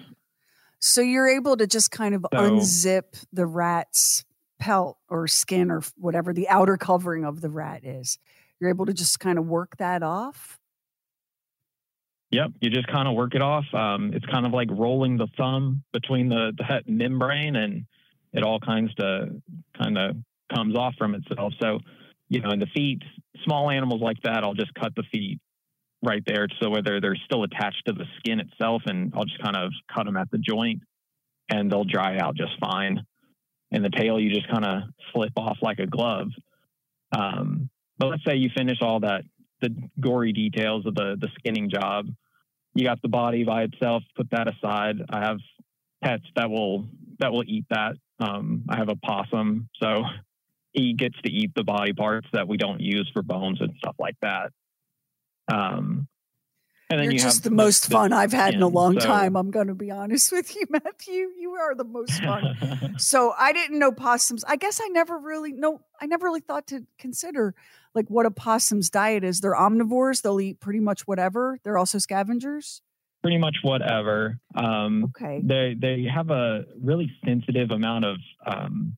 [0.78, 4.24] So you're able to just kind of so, unzip the rat's
[4.58, 8.18] pelt or skin or whatever the outer covering of the rat is.
[8.60, 10.58] You're able to just kind of work that off.
[12.30, 13.64] Yep, you just kind of work it off.
[13.74, 17.86] Um, it's kind of like rolling the thumb between the, the membrane, and
[18.32, 19.42] it all kinds to
[19.80, 20.16] kind of
[20.54, 21.52] comes off from itself.
[21.60, 21.78] So,
[22.28, 23.02] you know, in the feet,
[23.44, 25.40] small animals like that, I'll just cut the feet
[26.02, 29.56] right there, so whether they're still attached to the skin itself, and I'll just kind
[29.56, 30.82] of cut them at the joint,
[31.50, 33.04] and they'll dry out just fine.
[33.72, 36.28] And the tail, you just kind of slip off like a glove.
[37.12, 39.22] Um, but let's say you finish all that
[39.60, 42.06] the gory details of the the skinning job.
[42.74, 44.02] You got the body by itself.
[44.16, 44.96] Put that aside.
[45.10, 45.38] I have
[46.02, 46.88] pets that will
[47.18, 47.96] that will eat that.
[48.20, 50.04] Um, I have a possum, so
[50.72, 53.96] he gets to eat the body parts that we don't use for bones and stuff
[53.98, 54.52] like that.
[55.52, 56.06] Um,
[56.90, 59.06] and then You're you just the, most the, fun I've had in a long so.
[59.06, 59.36] time.
[59.36, 61.28] I'm going to be honest with you, Matthew.
[61.38, 62.94] You are the most fun.
[62.98, 64.44] so I didn't know possums.
[64.44, 65.82] I guess I never really no.
[66.00, 67.54] I never really thought to consider
[67.94, 69.40] like what a possum's diet is.
[69.40, 70.22] They're omnivores.
[70.22, 71.60] They'll eat pretty much whatever.
[71.62, 72.82] They're also scavengers.
[73.22, 74.38] Pretty much whatever.
[74.54, 75.40] Um, okay.
[75.42, 78.16] They they have a really sensitive amount of.
[78.46, 78.96] Um,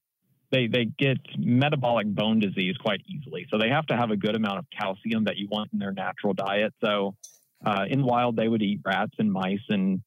[0.53, 4.37] they they get metabolic bone disease quite easily, so they have to have a good
[4.37, 6.75] amount of calcium that you want in their natural diet.
[6.85, 7.17] So
[7.65, 10.03] uh, in the wild, they would eat rats and mice and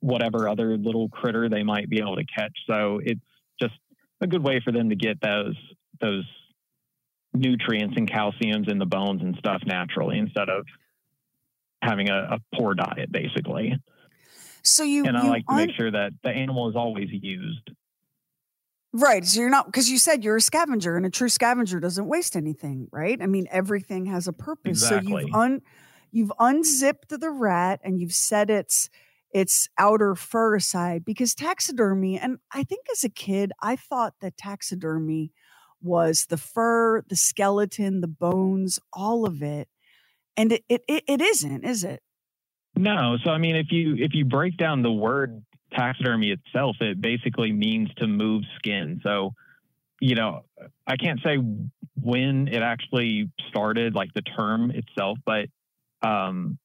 [0.00, 2.52] whatever other little critter they might be able to catch.
[2.70, 3.20] So it's
[3.60, 3.74] just
[4.20, 5.56] a good way for them to get those
[6.00, 6.24] those
[7.34, 10.64] nutrients and calciums in the bones and stuff naturally instead of
[11.82, 13.76] having a, a poor diet, basically.
[14.62, 17.70] So you and I you like to make sure that the animal is always used.
[18.92, 19.24] Right.
[19.24, 22.36] So you're not because you said you're a scavenger and a true scavenger doesn't waste
[22.36, 23.20] anything, right?
[23.20, 24.82] I mean, everything has a purpose.
[24.82, 25.22] Exactly.
[25.22, 25.62] So you've un
[26.10, 28.88] you've unzipped the rat and you've set its
[29.30, 34.38] its outer fur aside because taxidermy, and I think as a kid, I thought that
[34.38, 35.32] taxidermy
[35.82, 39.68] was the fur, the skeleton, the bones, all of it.
[40.38, 42.00] And it it, it isn't, is it?
[42.76, 43.18] No.
[43.24, 47.52] So I mean if you if you break down the word taxidermy itself, it basically
[47.52, 49.00] means to move skin.
[49.02, 49.34] So,
[50.00, 50.44] you know,
[50.86, 51.36] I can't say
[52.00, 55.48] when it actually started, like the term itself, but
[56.02, 56.58] um,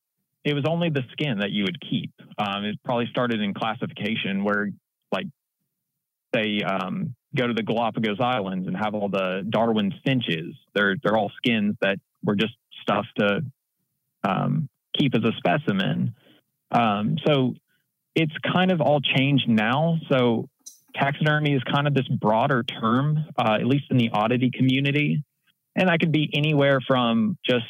[0.43, 2.11] it was only the skin that you would keep.
[2.37, 4.69] Um, it probably started in classification where,
[5.11, 5.27] like,
[6.31, 10.55] they um, go to the Galapagos Islands and have all the Darwin finches.
[10.73, 13.41] They're they're all skins that were just stuff to
[14.23, 16.15] um, keep as a specimen.
[16.71, 17.53] Um, so
[18.15, 19.97] it's kind of all changed now.
[20.09, 20.47] So
[20.95, 25.23] taxidermy is kind of this broader term, uh, at least in the oddity community.
[25.75, 27.65] And that could be anywhere from just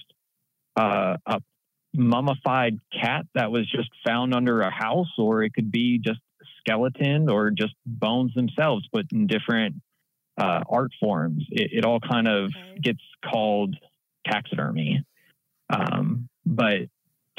[0.76, 1.40] uh, a
[1.94, 6.46] mummified cat that was just found under a house, or it could be just a
[6.60, 9.76] skeleton or just bones themselves, but in different
[10.38, 11.46] uh, art forms.
[11.52, 12.80] It, it, all kind of okay.
[12.82, 13.76] gets called
[14.26, 15.04] taxidermy.
[15.70, 16.90] Um, but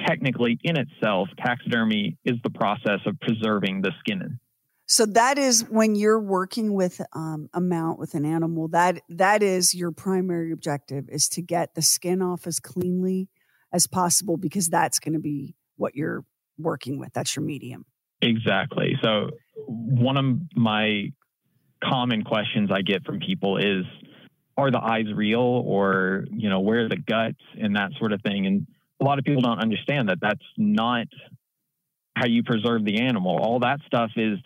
[0.07, 4.39] technically in itself, taxidermy is the process of preserving the skin.
[4.87, 8.69] So that is when you're working with um, a mount with an animal.
[8.69, 13.29] That that is your primary objective is to get the skin off as cleanly
[13.73, 16.25] as possible because that's going to be what you're
[16.59, 17.13] working with.
[17.15, 17.87] That's your medium.
[18.21, 18.97] Exactly.
[19.03, 19.31] So
[19.67, 21.13] one of my
[21.83, 23.85] common questions I get from people is,
[24.57, 28.23] are the eyes real, or you know, where are the guts and that sort of
[28.23, 28.67] thing, and
[29.01, 31.07] a lot of people don't understand that that's not
[32.17, 33.39] how you preserve the animal.
[33.39, 34.39] All that stuff is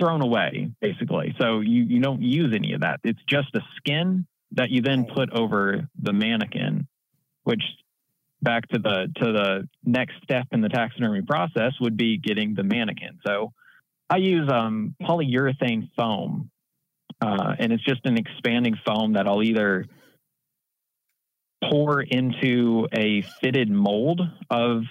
[0.00, 1.34] thrown away, basically.
[1.40, 3.00] So you, you don't use any of that.
[3.04, 6.86] It's just a skin that you then put over the mannequin,
[7.44, 7.62] which
[8.40, 12.62] back to the to the next step in the taxidermy process would be getting the
[12.62, 13.18] mannequin.
[13.26, 13.52] So
[14.08, 16.50] I use um, polyurethane foam,
[17.20, 19.86] uh, and it's just an expanding foam that I'll either
[21.62, 24.82] pour into a fitted mold of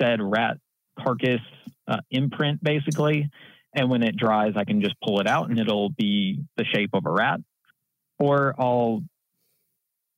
[0.00, 0.58] said rat
[0.98, 1.40] carcass
[1.88, 3.30] uh, imprint, basically.
[3.74, 6.90] And when it dries, I can just pull it out and it'll be the shape
[6.94, 7.40] of a rat.
[8.18, 9.02] Or I'll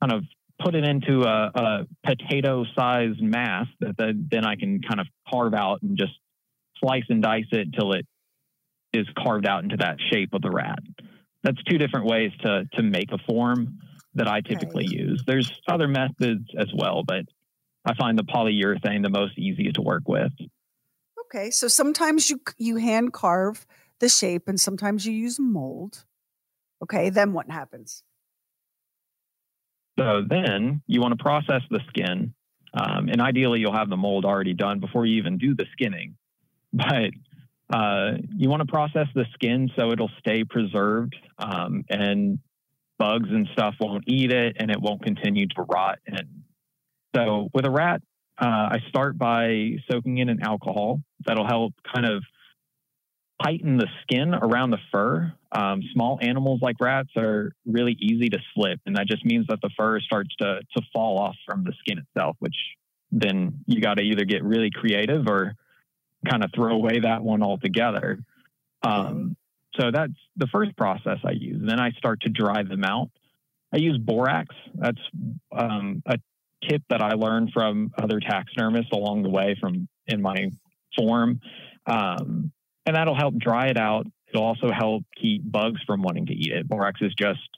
[0.01, 0.25] kind of
[0.63, 5.07] put it into a, a potato sized mass that the, then I can kind of
[5.29, 6.13] carve out and just
[6.79, 8.07] slice and dice it till it
[8.93, 10.79] is carved out into that shape of the rat.
[11.43, 13.79] That's two different ways to, to make a form
[14.15, 14.99] that I typically right.
[14.99, 15.23] use.
[15.27, 17.25] There's other methods as well, but
[17.85, 20.33] I find the polyurethane the most easy to work with.
[21.27, 23.67] Okay, so sometimes you you hand carve
[24.01, 26.05] the shape, and sometimes you use mold.
[26.83, 28.03] Okay, then what happens?
[29.99, 32.35] So then you want to process the skin,
[32.73, 36.17] um, and ideally you'll have the mold already done before you even do the skinning.
[36.73, 37.11] But
[37.73, 42.39] uh, you want to process the skin so it'll stay preserved um, and
[42.99, 45.99] bugs and stuff won't eat it and it won't continue to rot.
[46.07, 46.43] And
[47.15, 48.03] so with a rat,
[48.41, 52.23] uh, I start by soaking in an alcohol that'll help kind of
[53.43, 55.33] tighten the skin around the fur.
[55.53, 59.61] Um, small animals like rats are really easy to slip, and that just means that
[59.63, 62.57] the fur starts to to fall off from the skin itself, which
[63.11, 65.55] then you got to either get really creative or
[66.29, 68.19] kind of throw away that one altogether.
[68.83, 69.37] Um,
[69.79, 71.63] so that's the first process I use.
[71.65, 73.11] Then I start to dry them out.
[73.73, 74.55] I use borax.
[74.75, 75.01] That's
[75.53, 76.19] um, a
[76.69, 80.51] tip that I learned from other taxidermists along the way from in my
[80.97, 81.41] form.
[81.87, 82.53] Um,
[82.87, 84.07] and that'll help dry it out.
[84.29, 86.69] It'll also help keep bugs from wanting to eat it.
[86.69, 87.49] Borax is just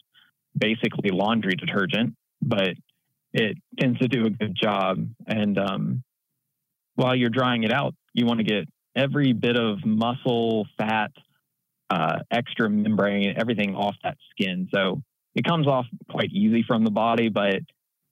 [0.57, 2.71] basically laundry detergent, but
[3.33, 5.07] it tends to do a good job.
[5.27, 6.03] And um,
[6.97, 11.13] while you're drying it out, you want to get every bit of muscle, fat,
[11.91, 14.69] uh, extra membrane, everything off that skin.
[14.73, 15.03] So
[15.35, 17.61] it comes off quite easy from the body, but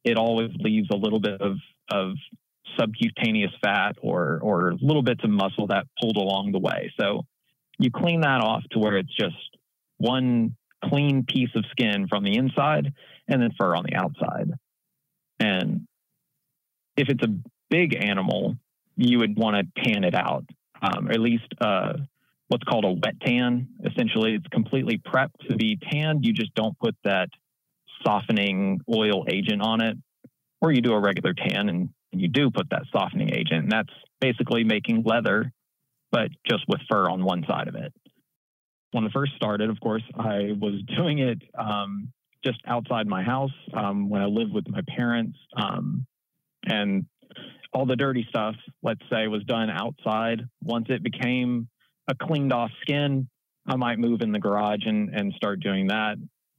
[0.05, 1.57] it always leaves a little bit of,
[1.91, 2.13] of
[2.79, 6.93] subcutaneous fat or, or little bits of muscle that pulled along the way.
[7.01, 7.25] So
[7.79, 9.37] you clean that off to where it's just
[9.99, 12.93] one clean piece of skin from the inside
[13.27, 14.53] and then fur on the outside.
[15.41, 15.87] And
[16.97, 17.35] if it's a
[17.71, 18.57] big animal,
[18.97, 20.45] you would want to tan it out,
[20.83, 21.95] um, or at least uh,
[22.49, 23.69] what's called a wet tan.
[23.85, 26.25] Essentially, it's completely prepped to be tanned.
[26.25, 27.29] You just don't put that
[28.05, 29.97] softening oil agent on it,
[30.61, 33.65] or you do a regular tan and you do put that softening agent.
[33.65, 35.53] And that's basically making leather,
[36.11, 37.93] but just with fur on one side of it.
[38.93, 42.13] when I first started, of course, I was doing it um,
[42.45, 45.37] just outside my house um, when I lived with my parents.
[45.57, 46.07] Um,
[46.65, 47.07] and
[47.73, 50.43] all the dirty stuff, let's say, was done outside.
[50.63, 51.69] Once it became
[52.09, 53.29] a cleaned off skin,
[53.67, 56.17] I might move in the garage and, and start doing that.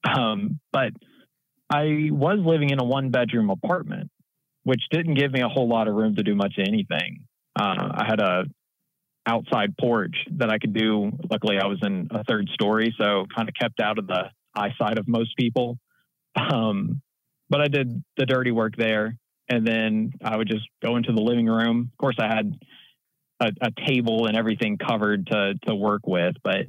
[0.08, 0.92] Um, but
[1.70, 4.10] I was living in a one bedroom apartment,
[4.64, 7.26] which didn't give me a whole lot of room to do much anything.
[7.60, 8.44] Uh, I had a
[9.28, 11.12] outside porch that I could do.
[11.30, 14.26] Luckily, I was in a third story, so kind of kept out of the
[14.56, 15.78] eyesight of most people.
[16.36, 17.02] Um,
[17.50, 19.18] but I did the dirty work there,
[19.50, 21.90] and then I would just go into the living room.
[21.92, 22.58] Of course, I had
[23.40, 26.66] a, a table and everything covered to to work with, but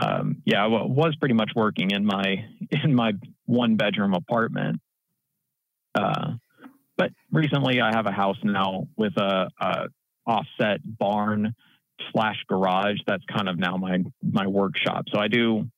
[0.00, 2.44] um, yeah, I was pretty much working in my
[2.84, 3.12] in my
[3.46, 4.80] one bedroom apartment.
[5.94, 6.34] Uh,
[6.96, 9.88] but recently, I have a house now with a, a
[10.26, 11.54] offset barn
[12.12, 12.98] slash garage.
[13.06, 15.06] That's kind of now my my workshop.
[15.12, 15.68] So I do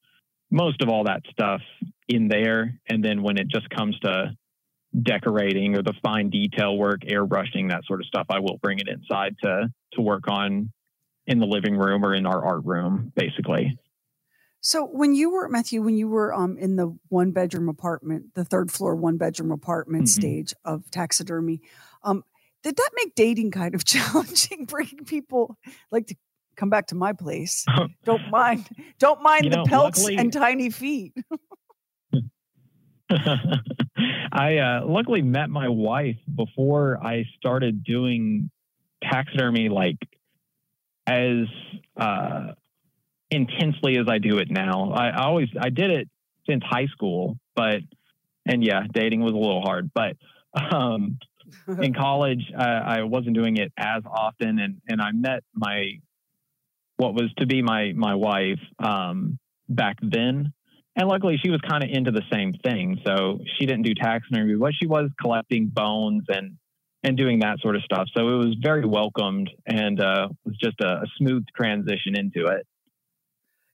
[0.51, 1.62] most of all that stuff
[2.09, 4.37] in there, and then when it just comes to
[5.01, 8.88] decorating or the fine detail work, airbrushing, that sort of stuff, I will bring it
[8.88, 10.70] inside to to work on
[11.26, 13.78] in the living room or in our art room, basically.
[14.61, 18.45] So when you were Matthew, when you were um, in the one bedroom apartment, the
[18.45, 20.20] third floor one bedroom apartment mm-hmm.
[20.20, 21.61] stage of taxidermy,
[22.05, 22.22] um,
[22.62, 24.66] did that make dating kind of challenging?
[24.66, 25.57] Bringing people
[25.90, 26.16] like to
[26.57, 27.64] come back to my place.
[28.05, 28.68] don't mind,
[28.99, 31.12] don't mind you the know, pelts luckily, and tiny feet.
[34.33, 38.51] I uh, luckily met my wife before I started doing
[39.03, 39.99] taxidermy, like
[41.07, 41.47] as
[41.97, 42.53] uh,
[43.31, 44.93] intensely as I do it now.
[44.93, 46.09] I, I always I did it
[46.49, 47.81] since high school, but
[48.47, 50.17] and yeah, dating was a little hard, but
[50.55, 51.19] um,
[51.81, 56.01] in college uh, I wasn't doing it as often, and and I met my
[56.97, 59.39] what was to be my my wife um,
[59.69, 60.53] back then.
[60.95, 63.01] And luckily, she was kind of into the same thing.
[63.07, 66.59] So she didn't do taxidermy, but she was collecting bones and
[67.05, 68.09] and doing that sort of stuff.
[68.16, 72.64] So it was very welcomed and uh, was just a, a smooth transition into it.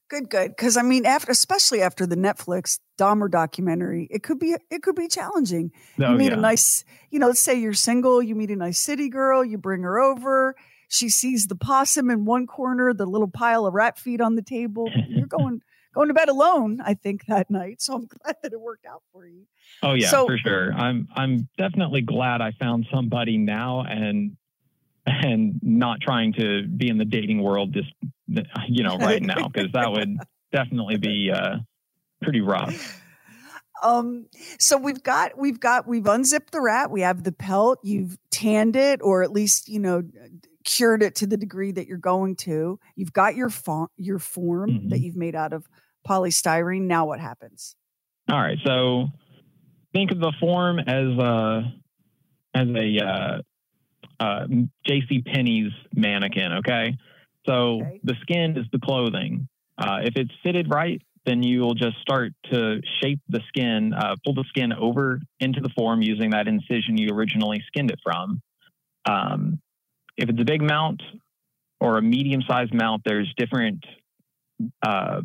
[0.09, 0.49] Good, good.
[0.49, 4.95] Because I mean, after especially after the Netflix Dahmer documentary, it could be it could
[4.95, 5.71] be challenging.
[6.01, 6.37] Oh, you meet yeah.
[6.37, 9.59] a nice, you know, let's say you're single, you meet a nice city girl, you
[9.59, 10.55] bring her over,
[10.87, 14.41] she sees the possum in one corner, the little pile of rat feet on the
[14.41, 14.89] table.
[15.07, 15.61] You're going
[15.93, 17.81] going to bed alone, I think, that night.
[17.81, 19.43] So I'm glad that it worked out for you.
[19.83, 20.73] Oh yeah, so, for sure.
[20.73, 24.35] I'm I'm definitely glad I found somebody now and
[25.05, 27.91] and not trying to be in the dating world just
[28.67, 30.17] you know right now because that would
[30.51, 31.57] definitely be uh,
[32.21, 33.01] pretty rough
[33.81, 34.25] um
[34.59, 38.75] so we've got we've got we've unzipped the rat we have the pelt you've tanned
[38.75, 40.03] it or at least you know
[40.65, 44.69] cured it to the degree that you're going to you've got your font your form
[44.69, 44.89] mm-hmm.
[44.89, 45.67] that you've made out of
[46.07, 47.75] polystyrene now what happens
[48.29, 49.07] all right so
[49.93, 51.73] think of the form as a
[52.53, 53.41] as a uh,
[54.19, 54.47] uh,
[54.85, 55.21] J.C.
[55.21, 56.53] Penney's mannequin.
[56.59, 56.97] Okay,
[57.45, 57.99] so okay.
[58.03, 59.47] the skin is the clothing.
[59.77, 64.15] Uh, if it's fitted right, then you will just start to shape the skin, uh,
[64.25, 68.41] pull the skin over into the form using that incision you originally skinned it from.
[69.05, 69.61] Um,
[70.19, 71.01] if it's a big mount
[71.79, 73.83] or a medium-sized mount, there's different.
[74.85, 75.21] Uh,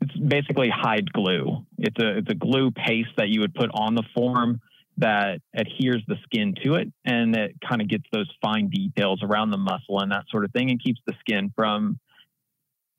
[0.00, 1.64] it's basically hide glue.
[1.78, 4.60] It's a it's a glue paste that you would put on the form
[4.96, 9.50] that adheres the skin to it and it kind of gets those fine details around
[9.50, 11.98] the muscle and that sort of thing and keeps the skin from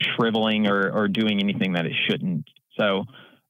[0.01, 2.45] shriveling or, or doing anything that it shouldn't.
[2.79, 3.03] So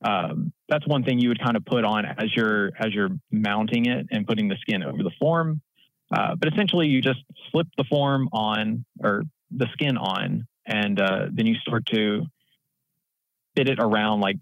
[0.03, 3.86] um, that's one thing you would kind of put on as you're as you're mounting
[3.86, 5.61] it and putting the skin over the form.
[6.14, 11.28] Uh, but essentially, you just slip the form on or the skin on, and uh,
[11.32, 12.24] then you start to
[13.55, 14.39] fit it around like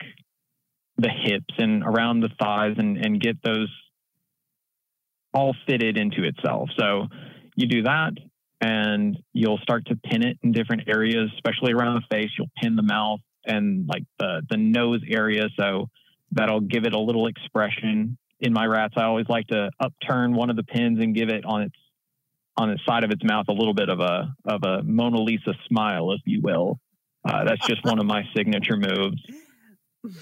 [0.97, 3.69] the hips and around the thighs and, and get those
[5.33, 6.69] all fitted into itself.
[6.77, 7.07] So
[7.55, 8.11] you do that
[8.61, 12.29] and you'll start to pin it in different areas, especially around the face.
[12.37, 15.47] You'll pin the mouth and like the, the nose area.
[15.57, 15.87] So
[16.31, 18.17] that'll give it a little expression.
[18.41, 21.43] In my rats, I always like to upturn one of the pins and give it
[21.45, 21.75] on its
[22.57, 25.53] on the side of its mouth a little bit of a of a Mona Lisa
[25.67, 26.79] smile, if you will.
[27.27, 29.21] Uh, that's just one of my signature moves.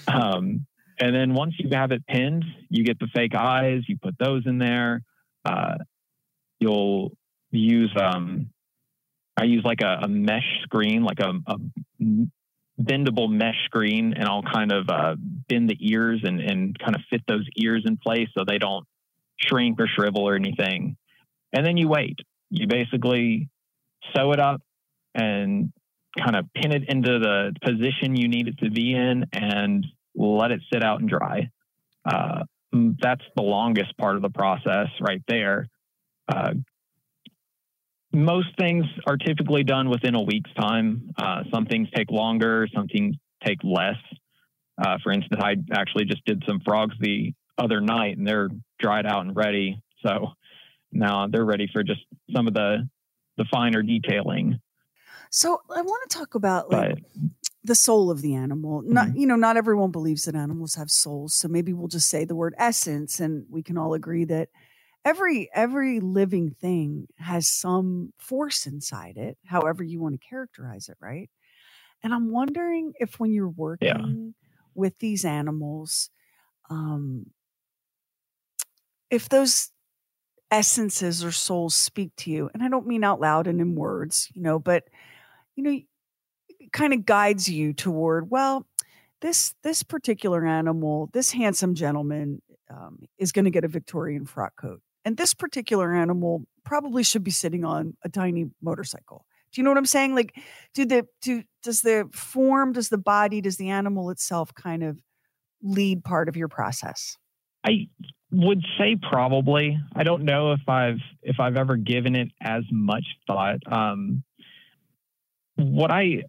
[0.06, 0.66] Um,
[1.00, 4.42] and then once you have it pinned, you get the fake eyes, you put those
[4.46, 5.02] in there.
[5.44, 5.76] Uh,
[6.58, 7.12] you'll
[7.50, 8.50] use, um,
[9.36, 11.56] I use like a, a mesh screen, like a, a,
[12.80, 15.16] bendable mesh screen, and I'll kind of uh,
[15.48, 18.86] bend the ears and, and kind of fit those ears in place so they don't
[19.40, 20.96] shrink or shrivel or anything.
[21.52, 22.18] And then you wait.
[22.50, 23.48] You basically
[24.14, 24.62] sew it up
[25.14, 25.72] and
[26.16, 30.50] kind of pin it into the position you need it to be in and let
[30.50, 31.50] it sit out and dry.
[32.04, 35.68] Uh, that's the longest part of the process right there.
[36.28, 36.54] Uh,
[38.18, 41.10] most things are typically done within a week's time.
[41.16, 43.14] Uh, some things take longer, some things
[43.44, 43.96] take less.
[44.82, 48.48] Uh, for instance, I actually just did some frogs the other night and they're
[48.80, 49.80] dried out and ready.
[50.04, 50.28] So
[50.92, 52.00] now they're ready for just
[52.34, 52.88] some of the
[53.36, 54.58] the finer detailing.
[55.30, 57.30] So I want to talk about like but,
[57.62, 58.82] the soul of the animal.
[58.82, 59.16] Not mm-hmm.
[59.16, 61.34] you know, not everyone believes that animals have souls.
[61.34, 64.48] So maybe we'll just say the word essence and we can all agree that
[65.08, 70.98] every every living thing has some force inside it, however you want to characterize it,
[71.00, 71.30] right?
[72.02, 74.46] And I'm wondering if when you're working yeah.
[74.74, 76.10] with these animals,
[76.68, 77.26] um,
[79.10, 79.70] if those
[80.50, 84.28] essences or souls speak to you, and I don't mean out loud and in words,
[84.34, 84.84] you know, but
[85.56, 85.80] you know,
[86.72, 88.66] kind of guides you toward, well,
[89.22, 94.52] this this particular animal, this handsome gentleman um, is going to get a Victorian frock
[94.60, 99.24] coat, and this particular animal probably should be sitting on a tiny motorcycle.
[99.52, 100.14] Do you know what I'm saying?
[100.14, 100.36] Like,
[100.74, 105.00] do the do does the form, does the body, does the animal itself kind of
[105.62, 107.16] lead part of your process?
[107.64, 107.88] I
[108.30, 109.78] would say probably.
[109.94, 113.60] I don't know if I've if I've ever given it as much thought.
[113.70, 114.22] Um,
[115.56, 116.24] what I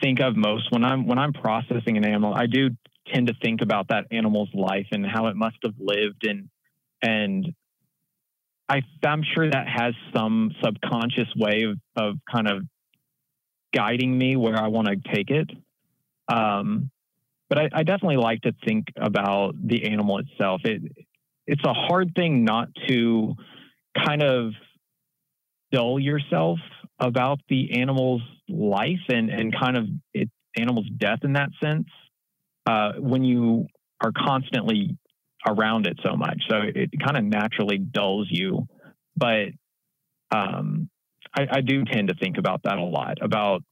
[0.00, 2.70] think of most when I'm when I'm processing an animal, I do
[3.12, 6.48] tend to think about that animal's life and how it must have lived and
[7.02, 7.52] and
[8.68, 12.62] I, I'm sure that has some subconscious way of, of kind of
[13.74, 15.50] guiding me where I want to take it.
[16.32, 16.90] Um,
[17.48, 20.62] but I, I, definitely like to think about the animal itself.
[20.64, 20.80] It,
[21.46, 23.34] it's a hard thing not to
[24.06, 24.52] kind of
[25.70, 26.58] dull yourself
[26.98, 29.84] about the animal's life and, and kind of
[30.14, 31.88] it, animal's death in that sense
[32.66, 33.66] uh, when you
[34.02, 34.96] are constantly
[35.46, 36.42] around it so much.
[36.48, 38.68] So it, kind of naturally dulls you.
[39.16, 39.48] But
[40.30, 40.88] um,
[41.34, 43.62] I, I do tend to think about that a lot about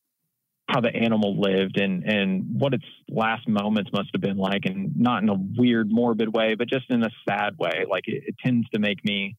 [0.68, 4.96] how the animal lived and and what its last moments must have been like and
[4.96, 8.34] not in a weird morbid way but just in a sad way like it, it
[8.44, 9.36] tends to make me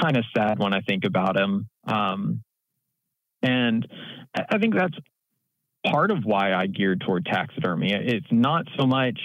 [0.00, 2.42] kind of sad when i think about him um,
[3.42, 3.88] and
[4.50, 4.94] i think that's
[5.84, 9.18] part of why i geared toward taxidermy it's not so much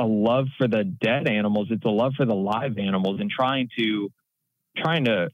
[0.00, 3.68] a love for the dead animals it's a love for the live animals and trying
[3.78, 4.10] to
[4.76, 5.28] trying to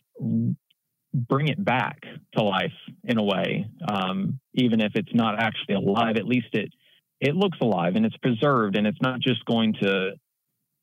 [1.17, 2.03] bring it back
[2.37, 2.73] to life
[3.05, 6.17] in a way, um, even if it's not actually alive.
[6.17, 6.73] At least it
[7.21, 10.13] it looks alive and it's preserved, and it's not just going to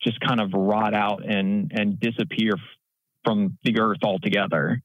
[0.01, 2.53] just kind of rot out and and disappear
[3.23, 4.81] from the earth altogether.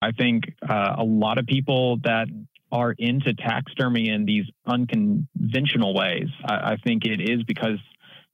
[0.00, 2.28] I think uh, a lot of people that
[2.70, 7.78] are into taxidermy in these unconventional ways, I, I think it is because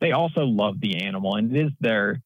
[0.00, 2.20] they also love the animal and it is their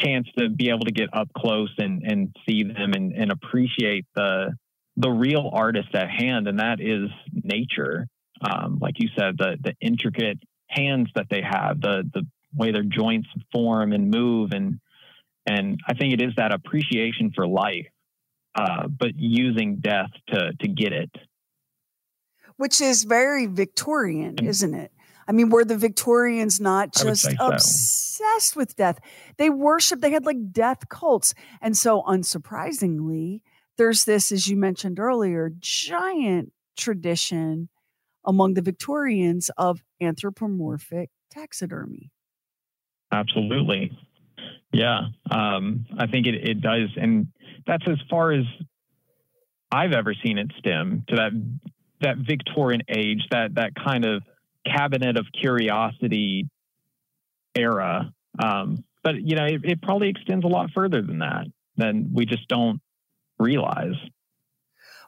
[0.00, 4.06] chance to be able to get up close and, and see them and, and appreciate
[4.14, 4.54] the
[4.96, 8.06] the real artist at hand, and that is nature.
[8.42, 10.38] Um, like you said, the the intricate
[10.68, 14.80] hands that they have, the the way their joints form and move, and
[15.46, 17.86] and I think it is that appreciation for life,
[18.54, 21.10] uh, but using death to to get it,
[22.56, 24.91] which is very Victorian, isn't it?
[25.28, 28.58] I mean, were the Victorians not just obsessed so.
[28.58, 28.98] with death?
[29.36, 31.34] They worshiped, they had like death cults.
[31.60, 33.40] And so, unsurprisingly,
[33.78, 37.68] there's this, as you mentioned earlier, giant tradition
[38.24, 42.10] among the Victorians of anthropomorphic taxidermy.
[43.10, 43.96] Absolutely.
[44.72, 45.08] Yeah.
[45.30, 46.88] Um, I think it, it does.
[46.96, 47.28] And
[47.66, 48.44] that's as far as
[49.70, 51.32] I've ever seen it stem to that
[52.00, 54.22] that Victorian age, that that kind of
[54.66, 56.48] cabinet of curiosity
[57.54, 58.12] era.
[58.42, 61.46] Um, but you know, it, it, probably extends a lot further than that.
[61.76, 62.80] Than we just don't
[63.38, 63.94] realize.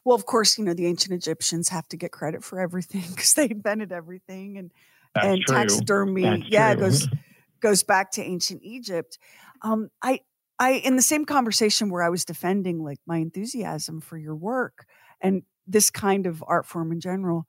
[0.05, 3.34] Well, of course, you know the ancient Egyptians have to get credit for everything because
[3.34, 4.72] they invented everything, and
[5.14, 5.57] That's and true.
[5.57, 6.84] taxidermy, That's yeah, true.
[6.84, 7.09] goes
[7.61, 9.18] goes back to ancient Egypt.
[9.62, 10.20] Um, I
[10.59, 14.86] I in the same conversation where I was defending like my enthusiasm for your work
[15.20, 17.46] and this kind of art form in general,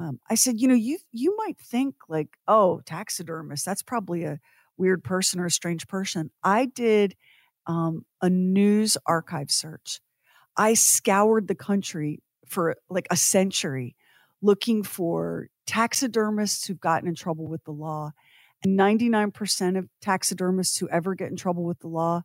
[0.00, 4.38] um, I said, you know, you you might think like, oh, taxidermist, that's probably a
[4.78, 6.30] weird person or a strange person.
[6.42, 7.14] I did
[7.66, 10.00] um, a news archive search.
[10.56, 13.94] I scoured the country for like a century
[14.42, 18.12] looking for taxidermists who've gotten in trouble with the law.
[18.64, 22.22] And 99% of taxidermists who ever get in trouble with the law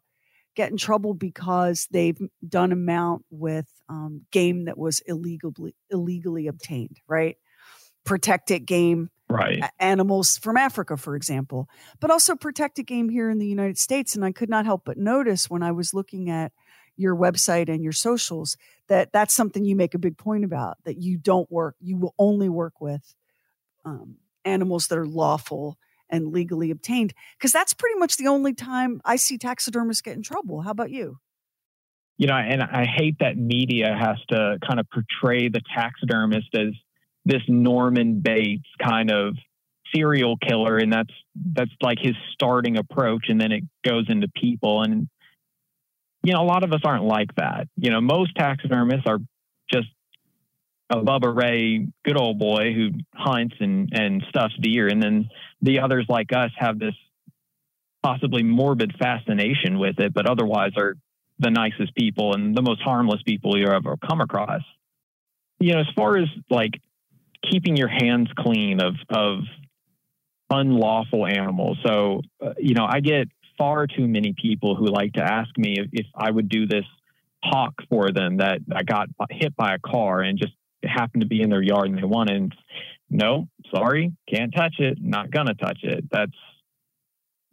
[0.56, 2.18] get in trouble because they've
[2.48, 7.36] done a mount with um, game that was illegally illegally obtained, right?
[8.06, 9.64] Protected game, right?
[9.80, 11.68] Animals from Africa, for example,
[12.00, 14.16] but also protected game here in the United States.
[14.16, 16.52] And I could not help but notice when I was looking at
[16.98, 20.98] your website and your socials that that's something you make a big point about that
[20.98, 23.16] you don't work, you will only work with
[23.84, 25.78] um, animals that are lawful
[26.10, 30.24] and legally obtained because that's pretty much the only time I see taxidermists get in
[30.24, 30.62] trouble.
[30.62, 31.20] How about you?
[32.18, 36.70] You know, and I hate that media has to kind of portray the taxidermist as
[37.26, 39.36] this Norman Bates kind of
[39.94, 41.14] serial killer, and that's
[41.54, 44.84] that's like his starting approach, and then it goes into people.
[44.84, 45.08] And
[46.24, 47.68] you know, a lot of us aren't like that.
[47.78, 49.20] You know, most taxidermists are
[49.72, 49.88] just
[50.90, 55.30] a Bubba Ray, good old boy who hunts and and stuffs deer, and then
[55.62, 56.96] the others like us have this
[58.04, 60.96] possibly morbid fascination with it, but otherwise are
[61.40, 64.62] the nicest people and the most harmless people you ever come across.
[65.60, 66.74] You know, as far as like
[67.50, 69.40] keeping your hands clean of of
[70.50, 71.78] unlawful animals.
[71.86, 73.28] So, uh, you know, I get
[73.58, 76.86] far too many people who like to ask me if, if I would do this
[77.44, 81.42] hawk for them that I got hit by a car and just happened to be
[81.42, 82.52] in their yard and they want it.
[83.10, 84.98] No, sorry, can't touch it.
[85.02, 86.06] Not gonna touch it.
[86.12, 86.36] That's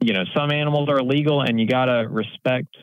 [0.01, 2.77] you know, some animals are illegal, and you gotta respect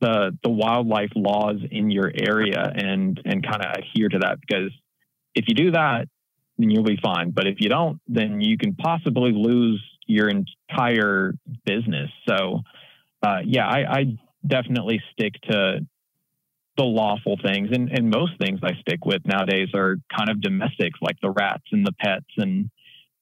[0.00, 4.70] the the wildlife laws in your area and and kind of adhere to that because
[5.34, 6.08] if you do that,
[6.62, 7.30] then you'll be fine.
[7.30, 11.34] But if you don't, then you can possibly lose your entire
[11.64, 12.10] business.
[12.28, 12.60] So,
[13.22, 15.80] uh, yeah, I, I definitely stick to
[16.76, 20.98] the lawful things and, and most things I stick with nowadays are kind of domestics
[21.02, 22.70] like the rats and the pets and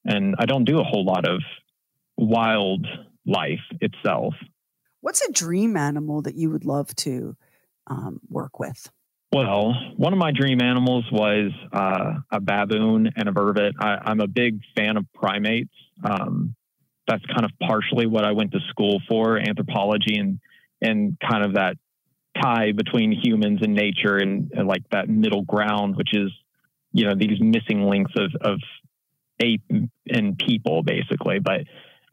[0.05, 1.43] and I don't do a whole lot of
[2.17, 2.87] wild
[3.27, 4.35] life itself.
[5.01, 7.37] What's a dream animal that you would love to
[7.89, 8.91] um, work with?
[9.31, 13.73] Well, one of my dream animals was uh, a baboon and a vervet.
[13.79, 15.75] I, am a big fan of primates.
[16.03, 16.55] Um,
[17.07, 20.39] that's kind of partially what I went to school for, anthropology and
[20.81, 21.77] and kind of that
[22.41, 26.31] tie between humans and nature and, and, like that middle ground, which is,
[26.93, 28.61] you know, these missing links of, of
[29.41, 29.63] ape
[30.07, 31.41] and people basically.
[31.41, 31.63] But,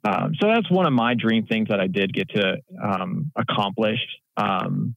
[0.04, 4.00] um, so that's one of my dream things that I did get to um, accomplish.
[4.38, 4.96] Um,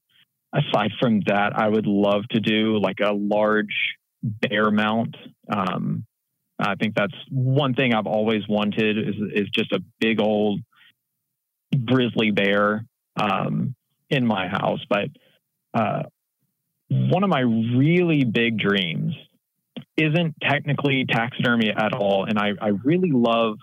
[0.52, 5.16] aside from that, I would love to do like a large bear mount.
[5.50, 6.04] Um,
[6.58, 10.60] I think that's one thing I've always wanted is, is just a big old
[11.84, 12.84] grizzly bear.
[13.20, 13.74] Um,
[14.10, 14.80] in my house.
[14.88, 15.08] But
[15.74, 16.04] uh,
[16.88, 19.14] one of my really big dreams
[19.96, 22.24] isn't technically taxidermy at all.
[22.24, 23.58] And I, I really love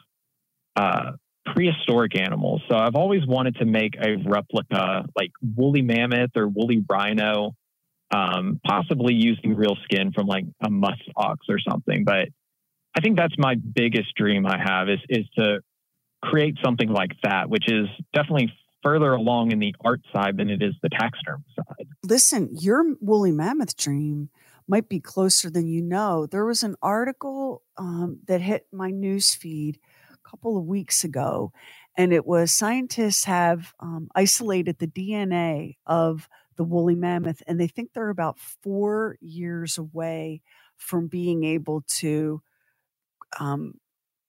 [0.75, 1.13] uh,
[1.45, 2.61] prehistoric animals.
[2.69, 7.55] So I've always wanted to make a replica like woolly mammoth or woolly rhino,
[8.11, 12.03] um, possibly using real skin from like a musk ox or something.
[12.03, 12.29] But
[12.95, 15.59] I think that's my biggest dream I have is, is to
[16.23, 20.61] create something like that, which is definitely further along in the art side than it
[20.61, 21.87] is the taxidermy side.
[22.03, 24.29] Listen, your woolly mammoth dream
[24.67, 26.25] might be closer than you know.
[26.25, 29.79] There was an article um, that hit my news feed
[30.29, 31.51] couple of weeks ago,
[31.97, 37.67] and it was scientists have um, isolated the DNA of the woolly mammoth, and they
[37.67, 40.41] think they're about four years away
[40.77, 42.41] from being able to
[43.39, 43.73] um,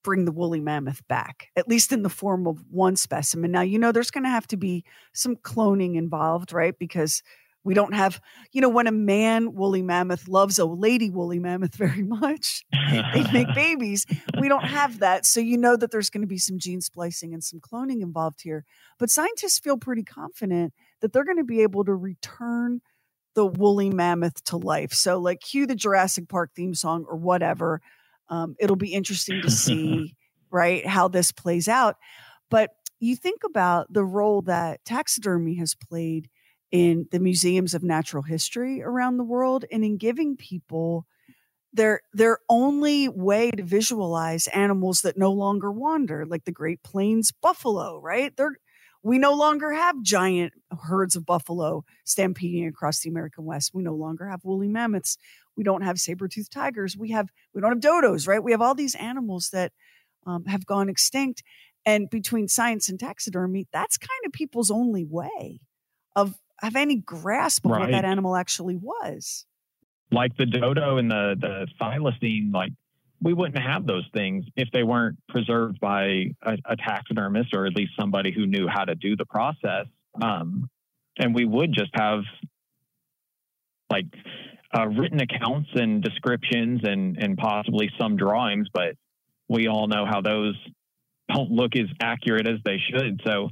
[0.03, 3.51] bring the woolly mammoth back, at least in the form of one specimen.
[3.51, 6.79] Now, you know, there's going to have to be some cloning involved, right?
[6.79, 7.23] Because
[7.67, 8.21] we don't have,
[8.53, 12.65] you know, when a man woolly mammoth loves a lady woolly mammoth very much,
[13.13, 14.07] they make babies.
[14.41, 15.27] We don't have that.
[15.27, 18.41] So you know that there's going to be some gene splicing and some cloning involved
[18.43, 18.65] here.
[18.99, 22.81] But scientists feel pretty confident that they're going to be able to return
[23.35, 24.95] the woolly mammoth to life.
[24.95, 27.83] So, like, cue the Jurassic Park theme song or whatever
[28.29, 30.17] um, it'll be interesting to see,
[30.51, 31.97] right, how this plays out.
[32.51, 36.29] But you think about the role that taxidermy has played
[36.71, 41.07] in the museums of natural history around the world and in giving people
[41.73, 47.33] their their only way to visualize animals that no longer wander like the great plains
[47.33, 48.57] buffalo right they're
[49.07, 50.53] we no longer have giant
[50.83, 53.71] herds of buffalo stampeding across the American West.
[53.73, 55.17] We no longer have woolly mammoths.
[55.57, 56.97] We don't have saber-toothed tigers.
[56.97, 58.43] We have we don't have dodos, right?
[58.43, 59.71] We have all these animals that
[60.27, 61.45] um, have gone extinct.
[61.85, 65.61] And between science and taxidermy, that's kind of people's only way
[66.17, 67.81] of have any grasp of right.
[67.81, 69.47] what that animal actually was.
[70.11, 72.73] Like the dodo and the the thylacine, like
[73.21, 77.75] we wouldn't have those things if they weren't preserved by a, a taxidermist or at
[77.75, 79.87] least somebody who knew how to do the process.
[80.21, 80.69] Um,
[81.19, 82.21] and we would just have
[83.91, 84.07] like
[84.77, 88.97] uh, written accounts and descriptions and and possibly some drawings, but
[89.49, 90.57] we all know how those
[91.33, 93.21] don't look as accurate as they should.
[93.27, 93.51] So,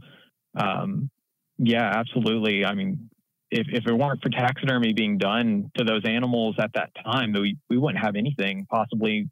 [0.56, 1.10] um,
[1.58, 2.64] yeah, absolutely.
[2.64, 3.10] I mean,
[3.50, 7.56] if, if it weren't for taxidermy being done to those animals at that time, we,
[7.70, 9.30] we wouldn't have anything, possibly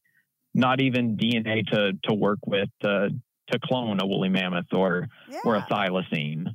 [0.54, 3.10] not even DNA to, to work with to,
[3.50, 5.40] to clone a woolly mammoth or, Yeah.
[5.44, 6.54] or a thylacine.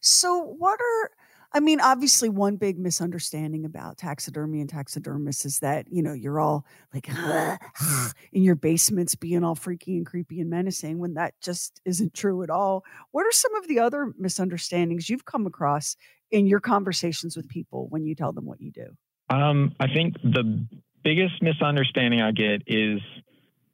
[0.00, 1.10] So, what are,
[1.56, 6.38] I mean, obviously, one big misunderstanding about taxidermy and taxidermists is that, you know, you're
[6.38, 7.08] all like
[8.32, 12.42] in your basements being all freaky and creepy and menacing when that just isn't true
[12.42, 12.84] at all.
[13.12, 15.96] What are some of the other misunderstandings you've come across
[16.30, 18.94] in your conversations with people when you tell them what you do?
[19.30, 20.66] Um, I think the
[21.02, 23.00] biggest misunderstanding I get is,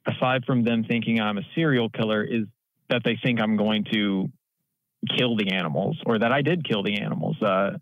[0.07, 2.45] aside from them thinking I'm a serial killer, is
[2.89, 4.31] that they think I'm going to
[5.17, 7.41] kill the animals or that I did kill the animals.
[7.41, 7.77] Uh,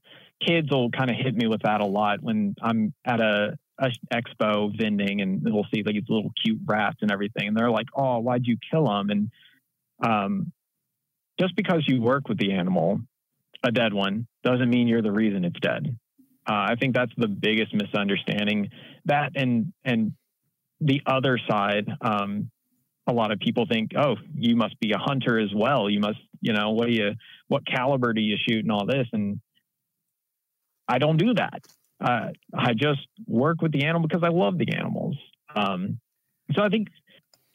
[0.45, 3.89] kids will kind of hit me with that a lot when I'm at a, a
[4.13, 7.88] expo vending and we'll see like these little cute rats and everything, and they're like,
[7.95, 9.32] "Oh, why'd you kill them?" And
[10.03, 10.51] um,
[11.39, 13.01] just because you work with the animal,
[13.63, 15.97] a dead one, doesn't mean you're the reason it's dead.
[16.47, 18.69] Uh, I think that's the biggest misunderstanding.
[19.05, 20.13] That and and
[20.80, 22.49] the other side, um,
[23.08, 25.89] a lot of people think, oh, you must be a hunter as well.
[25.89, 27.12] You must, you know, what do you,
[27.47, 29.08] what caliber do you shoot and all this?
[29.12, 29.39] And
[30.88, 31.66] I don't do that.
[31.99, 35.18] Uh, I just work with the animal because I love the animals.
[35.56, 35.99] Um,
[36.54, 36.88] so I think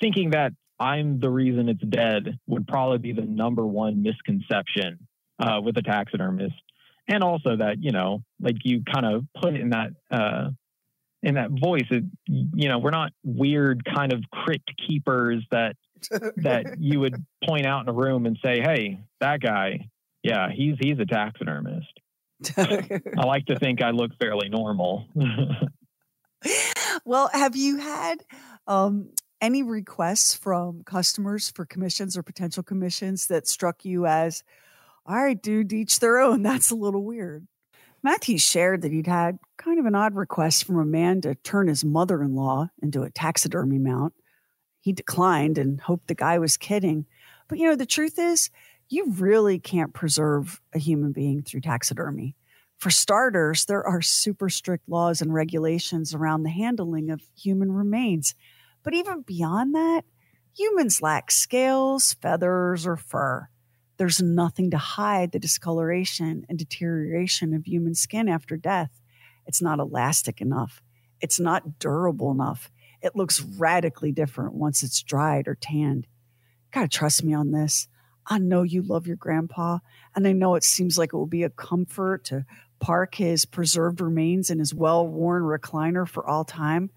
[0.00, 5.06] thinking that I'm the reason it's dead would probably be the number one misconception
[5.38, 6.54] uh, with a taxidermist
[7.08, 10.48] and also that you know like you kind of put in that uh
[11.22, 15.76] in that voice it, you know we're not weird kind of crypt keepers that
[16.36, 19.88] that you would point out in a room and say hey that guy
[20.22, 21.88] yeah he's he's a taxidermist
[22.58, 25.06] i like to think i look fairly normal
[27.04, 28.24] well, have you had
[28.66, 29.10] um,
[29.40, 34.42] any requests from customers for commissions or potential commissions that struck you as,
[35.04, 36.42] all right, dude, each their own?
[36.42, 37.46] That's a little weird.
[38.06, 41.66] Matthew shared that he'd had kind of an odd request from a man to turn
[41.66, 44.14] his mother in law into a taxidermy mount.
[44.80, 47.06] He declined and hoped the guy was kidding.
[47.48, 48.48] But you know, the truth is,
[48.88, 52.36] you really can't preserve a human being through taxidermy.
[52.78, 58.36] For starters, there are super strict laws and regulations around the handling of human remains.
[58.84, 60.02] But even beyond that,
[60.56, 63.48] humans lack scales, feathers, or fur.
[63.96, 68.90] There's nothing to hide the discoloration and deterioration of human skin after death.
[69.46, 70.82] It's not elastic enough.
[71.20, 72.70] It's not durable enough.
[73.00, 76.06] It looks radically different once it's dried or tanned.
[76.72, 77.88] Gotta trust me on this.
[78.26, 79.78] I know you love your grandpa,
[80.14, 82.44] and I know it seems like it will be a comfort to
[82.80, 86.90] park his preserved remains in his well worn recliner for all time,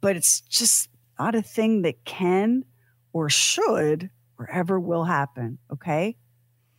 [0.00, 2.64] but it's just not a thing that can
[3.12, 5.58] or should or ever will happen.
[5.72, 6.16] Okay.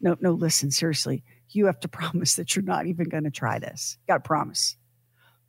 [0.02, 1.24] No, no, listen, seriously.
[1.50, 3.98] You have to promise that you're not even going to try this.
[4.02, 4.78] You got to promise.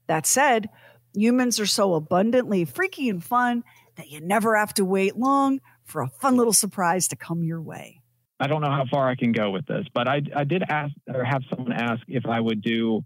[0.07, 0.69] That said,
[1.15, 3.65] humans are so abundantly freaky and fun
[3.97, 7.61] that you never have to wait long for a fun little surprise to come your
[7.61, 8.03] way.
[8.39, 10.93] I don't know how far I can go with this, but I, I did ask
[11.13, 13.03] or have someone ask if I would do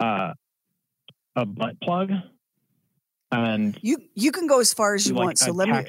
[0.00, 0.34] uh,
[1.36, 2.10] a butt plug
[3.34, 5.38] and You you can go as far as you like want.
[5.38, 5.84] So let me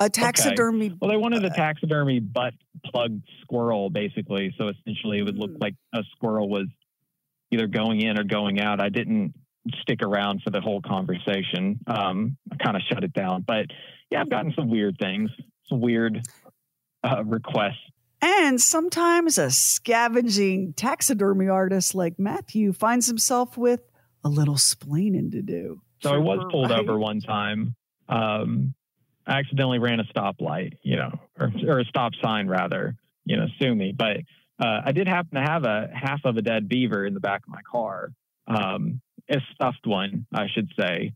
[0.00, 0.92] a taxidermy.
[1.00, 2.54] Well, they wanted a taxidermy butt
[2.86, 4.54] plug squirrel, basically.
[4.58, 5.60] So essentially, it would look Mm.
[5.60, 6.66] like a squirrel was
[7.50, 8.80] either going in or going out.
[8.80, 9.34] I didn't
[9.80, 11.80] stick around for the whole conversation.
[11.86, 13.42] Um, I kind of shut it down.
[13.42, 13.66] But
[14.10, 15.30] yeah, I've gotten some weird things,
[15.68, 16.20] some weird
[17.04, 17.76] uh, requests.
[18.20, 23.80] And sometimes a scavenging taxidermy artist like Matthew finds himself with
[24.24, 25.80] a little splaining to do.
[26.02, 27.74] So I was pulled over one time.
[28.08, 28.74] Um,
[29.28, 33.74] accidentally ran a stoplight, you know, or, or a stop sign rather, you know, sue
[33.74, 33.92] me.
[33.92, 34.18] But
[34.58, 37.42] uh, I did happen to have a half of a dead beaver in the back
[37.46, 38.10] of my car,
[38.46, 41.12] um, a stuffed one, I should say.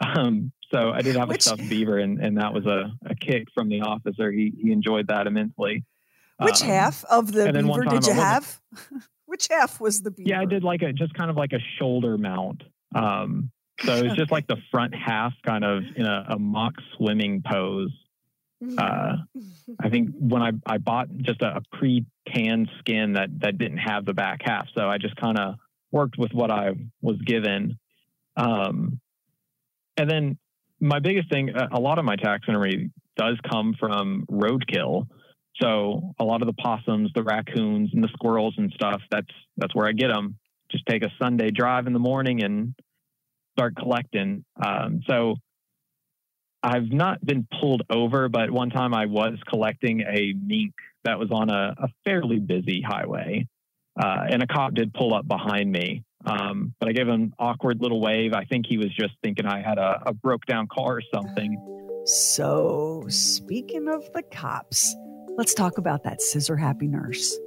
[0.00, 3.14] Um, so I did have Which- a stuffed beaver, and, and that was a, a
[3.14, 4.30] kick from the officer.
[4.30, 5.84] He he enjoyed that immensely.
[6.40, 8.60] Which Um, half of the and then one beaver did you have?
[9.26, 10.30] Which half was the beaver?
[10.30, 12.62] Yeah, I did like a just kind of like a shoulder mount.
[12.94, 13.50] Um,
[13.80, 17.42] so it was just like the front half, kind of in a, a mock swimming
[17.44, 17.92] pose.
[18.78, 19.16] uh,
[19.80, 24.04] I think when I, I bought just a, a pre-tanned skin that that didn't have
[24.04, 25.56] the back half, so I just kind of
[25.90, 26.70] worked with what I
[27.02, 27.78] was given.
[28.36, 29.00] Um,
[29.96, 30.38] and then
[30.80, 35.08] my biggest thing, a, a lot of my taxidermy does come from roadkill.
[35.60, 39.00] So a lot of the possums, the raccoons, and the squirrels and stuff.
[39.10, 40.36] That's that's where I get them.
[40.70, 42.74] Just take a Sunday drive in the morning and
[43.56, 44.44] start collecting.
[44.64, 45.36] Um, so
[46.62, 50.72] I've not been pulled over, but one time I was collecting a mink
[51.04, 53.46] that was on a, a fairly busy highway,
[54.00, 56.02] uh, and a cop did pull up behind me.
[56.24, 58.32] Um, but I gave him an awkward little wave.
[58.32, 62.02] I think he was just thinking I had a, a broke down car or something.
[62.06, 64.94] So, speaking of the cops,
[65.36, 67.38] let's talk about that scissor happy nurse.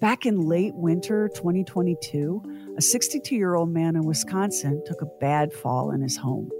[0.00, 5.52] Back in late winter 2022, a 62 year old man in Wisconsin took a bad
[5.52, 6.50] fall in his home.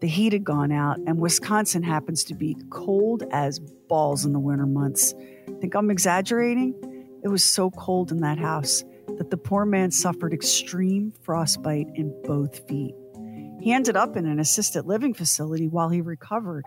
[0.00, 4.40] The heat had gone out, and Wisconsin happens to be cold as balls in the
[4.40, 5.12] winter months.
[5.60, 6.74] Think I'm exaggerating?
[7.22, 8.82] It was so cold in that house
[9.18, 12.94] that the poor man suffered extreme frostbite in both feet.
[13.60, 16.64] He ended up in an assisted living facility while he recovered.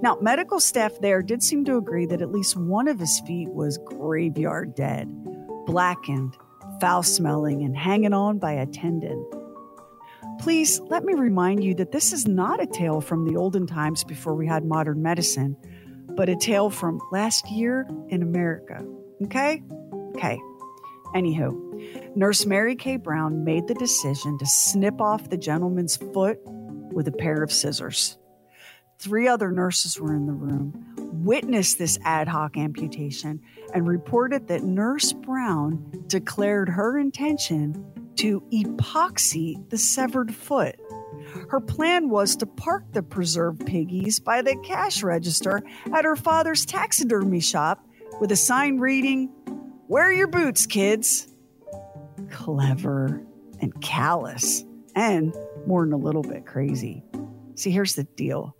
[0.00, 3.50] Now, medical staff there did seem to agree that at least one of his feet
[3.50, 5.08] was graveyard dead,
[5.66, 6.34] blackened,
[6.80, 9.24] foul smelling, and hanging on by a tendon.
[10.40, 14.04] Please let me remind you that this is not a tale from the olden times
[14.04, 15.56] before we had modern medicine,
[16.16, 18.84] but a tale from last year in America.
[19.24, 19.62] Okay?
[20.16, 20.40] Okay.
[21.14, 27.06] Anywho, Nurse Mary Kay Brown made the decision to snip off the gentleman's foot with
[27.06, 28.18] a pair of scissors.
[28.98, 33.40] Three other nurses were in the room, witnessed this ad hoc amputation,
[33.72, 37.84] and reported that Nurse Brown declared her intention
[38.16, 40.76] to epoxy the severed foot.
[41.48, 45.62] Her plan was to park the preserved piggies by the cash register
[45.92, 47.86] at her father's taxidermy shop
[48.20, 49.30] with a sign reading,
[49.88, 51.28] Wear your boots, kids.
[52.30, 53.22] Clever
[53.60, 54.64] and callous,
[54.94, 55.34] and
[55.66, 57.04] more than a little bit crazy.
[57.54, 58.56] See, here's the deal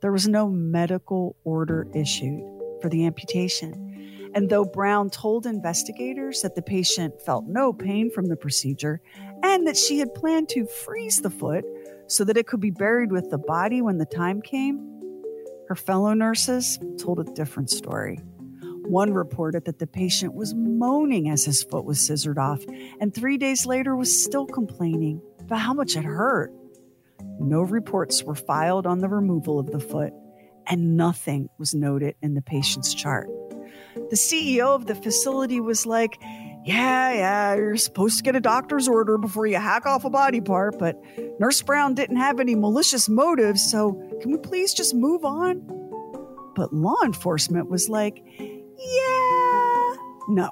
[0.00, 2.42] there was no medical order issued
[2.80, 4.30] for the amputation.
[4.34, 9.00] And though Brown told investigators that the patient felt no pain from the procedure
[9.42, 11.64] and that she had planned to freeze the foot
[12.06, 14.88] so that it could be buried with the body when the time came,
[15.68, 18.18] her fellow nurses told a different story.
[18.86, 22.64] One reported that the patient was moaning as his foot was scissored off,
[23.00, 26.50] and three days later was still complaining about how much it hurt.
[27.40, 30.12] No reports were filed on the removal of the foot,
[30.66, 33.28] and nothing was noted in the patient's chart.
[34.10, 36.18] The CEO of the facility was like,
[36.64, 40.40] Yeah, yeah, you're supposed to get a doctor's order before you hack off a body
[40.40, 40.96] part, but
[41.38, 45.62] Nurse Brown didn't have any malicious motives, so can we please just move on?
[46.54, 49.94] But law enforcement was like, yeah.
[50.28, 50.50] No.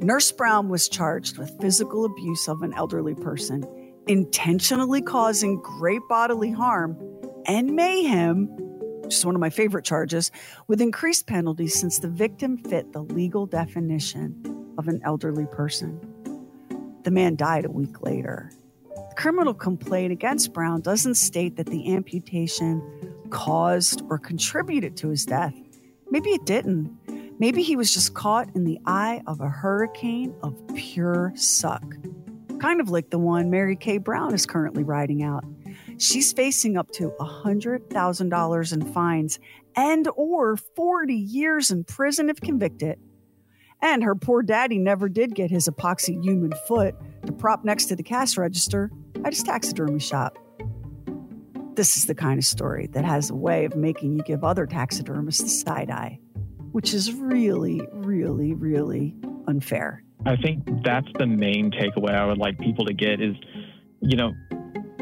[0.00, 3.62] Nurse Brown was charged with physical abuse of an elderly person,
[4.06, 6.96] intentionally causing great bodily harm,
[7.46, 8.46] and mayhem,
[9.02, 10.30] which is one of my favorite charges,
[10.66, 16.00] with increased penalties since the victim fit the legal definition of an elderly person.
[17.04, 18.50] The man died a week later.
[18.94, 22.82] The criminal complaint against Brown doesn't state that the amputation
[23.30, 25.54] caused or contributed to his death.
[26.10, 26.96] Maybe it didn't.
[27.38, 31.84] Maybe he was just caught in the eye of a hurricane of pure suck.
[32.64, 35.44] Kind of like the one Mary Kay Brown is currently riding out.
[35.98, 39.38] She's facing up to $100,000 in fines
[39.76, 42.98] and or 40 years in prison if convicted.
[43.82, 46.94] And her poor daddy never did get his epoxy human foot
[47.26, 48.90] to prop next to the cash register
[49.26, 50.38] at his taxidermy shop.
[51.74, 54.64] This is the kind of story that has a way of making you give other
[54.64, 56.18] taxidermists the side eye
[56.74, 59.14] which is really, really, really
[59.46, 60.03] unfair.
[60.26, 63.36] I think that's the main takeaway I would like people to get is,
[64.00, 64.32] you know,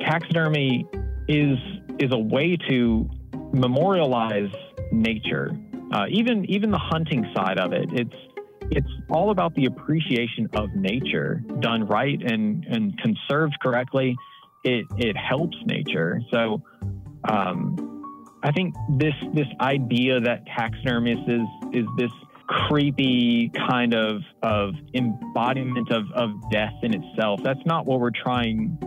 [0.00, 0.86] taxidermy
[1.28, 1.58] is
[1.98, 3.08] is a way to
[3.52, 4.52] memorialize
[4.90, 5.56] nature.
[5.92, 8.14] Uh, even even the hunting side of it, it's
[8.70, 14.16] it's all about the appreciation of nature done right and and conserved correctly.
[14.64, 16.20] It it helps nature.
[16.32, 16.62] So
[17.28, 17.92] um,
[18.42, 22.10] I think this this idea that taxidermist is is this
[22.46, 27.40] creepy kind of of embodiment of, of death in itself.
[27.42, 28.78] That's not what we're trying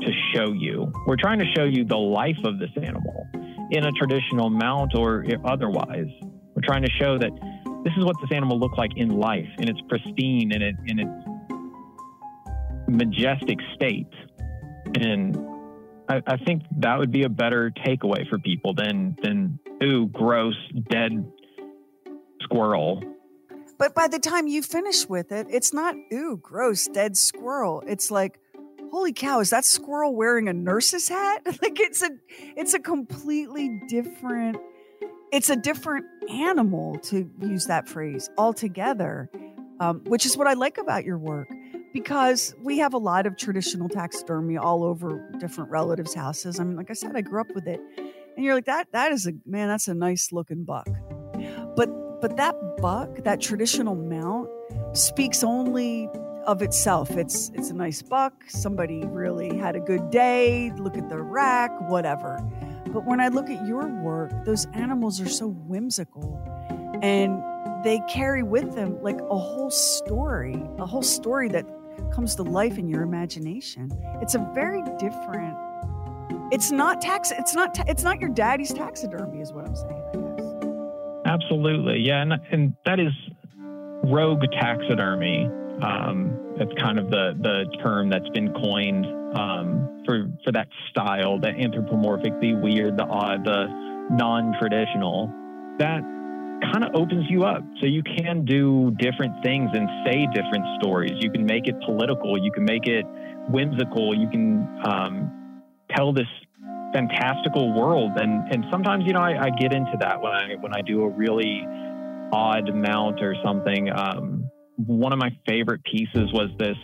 [0.00, 0.92] to show you.
[1.06, 3.26] We're trying to show you the life of this animal
[3.70, 6.08] in a traditional mount or otherwise.
[6.54, 7.30] We're trying to show that
[7.84, 10.98] this is what this animal looked like in life, in its pristine, in, it, in
[10.98, 11.10] its
[12.88, 14.12] majestic state.
[14.96, 15.36] And
[16.08, 20.56] I, I think that would be a better takeaway for people than than ooh, gross,
[20.90, 21.24] dead
[22.50, 23.02] squirrel.
[23.78, 27.82] But by the time you finish with it, it's not ooh, gross, dead squirrel.
[27.86, 28.38] It's like,
[28.90, 31.42] holy cow, is that squirrel wearing a nurse's hat?
[31.62, 32.10] like it's a
[32.56, 34.58] it's a completely different
[35.32, 39.30] it's a different animal to use that phrase altogether,
[39.78, 41.48] um, which is what I like about your work
[41.92, 46.58] because we have a lot of traditional taxidermy all over different relatives' houses.
[46.58, 47.80] I mean, like I said, I grew up with it,
[48.36, 48.88] and you're like that.
[48.92, 49.68] That is a man.
[49.68, 50.88] That's a nice looking buck,
[51.76, 51.88] but
[52.20, 54.48] but that buck, that traditional mount,
[54.92, 56.08] speaks only
[56.46, 57.10] of itself.
[57.12, 58.32] It's it's a nice buck.
[58.48, 60.72] Somebody really had a good day.
[60.76, 62.38] Look at the rack, whatever.
[62.86, 66.42] But when I look at your work, those animals are so whimsical
[67.02, 67.42] and
[67.84, 71.66] they carry with them like a whole story, a whole story that
[72.12, 73.90] comes to life in your imagination.
[74.20, 75.56] It's a very different
[76.52, 79.99] it's not tax it's not ta- it's not your daddy's taxidermy is what I'm saying.
[81.24, 82.00] Absolutely.
[82.00, 83.12] Yeah, and and that is
[84.04, 85.48] rogue taxidermy.
[85.82, 89.06] Um, that's kind of the the term that's been coined
[89.36, 93.66] um, for for that style, the anthropomorphic, the weird, the odd, the
[94.10, 95.30] non-traditional.
[95.78, 96.00] That
[96.72, 101.12] kind of opens you up, so you can do different things and say different stories.
[101.20, 102.36] You can make it political.
[102.42, 103.04] You can make it
[103.48, 104.14] whimsical.
[104.14, 105.62] You can um,
[105.94, 106.26] tell this
[106.92, 110.74] fantastical world, and and sometimes you know I, I, get into that when I when
[110.74, 111.64] I do a really
[112.32, 113.90] odd mount or something.
[113.90, 116.76] Um, one of my favorite pieces was this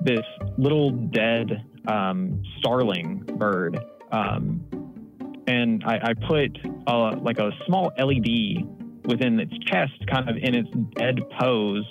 [0.00, 0.24] this
[0.58, 3.78] little dead um, starling bird,
[4.12, 4.64] um,
[5.46, 10.54] and I, I put uh, like a small LED within its chest, kind of in
[10.54, 11.84] its dead pose,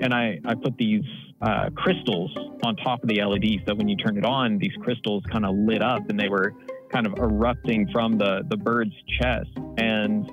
[0.00, 1.04] and I I put these
[1.42, 2.30] uh, crystals
[2.64, 5.54] on top of the LED, so when you turn it on, these crystals kind of
[5.56, 6.54] lit up, and they were
[6.92, 10.30] kind of erupting from the the bird's chest, and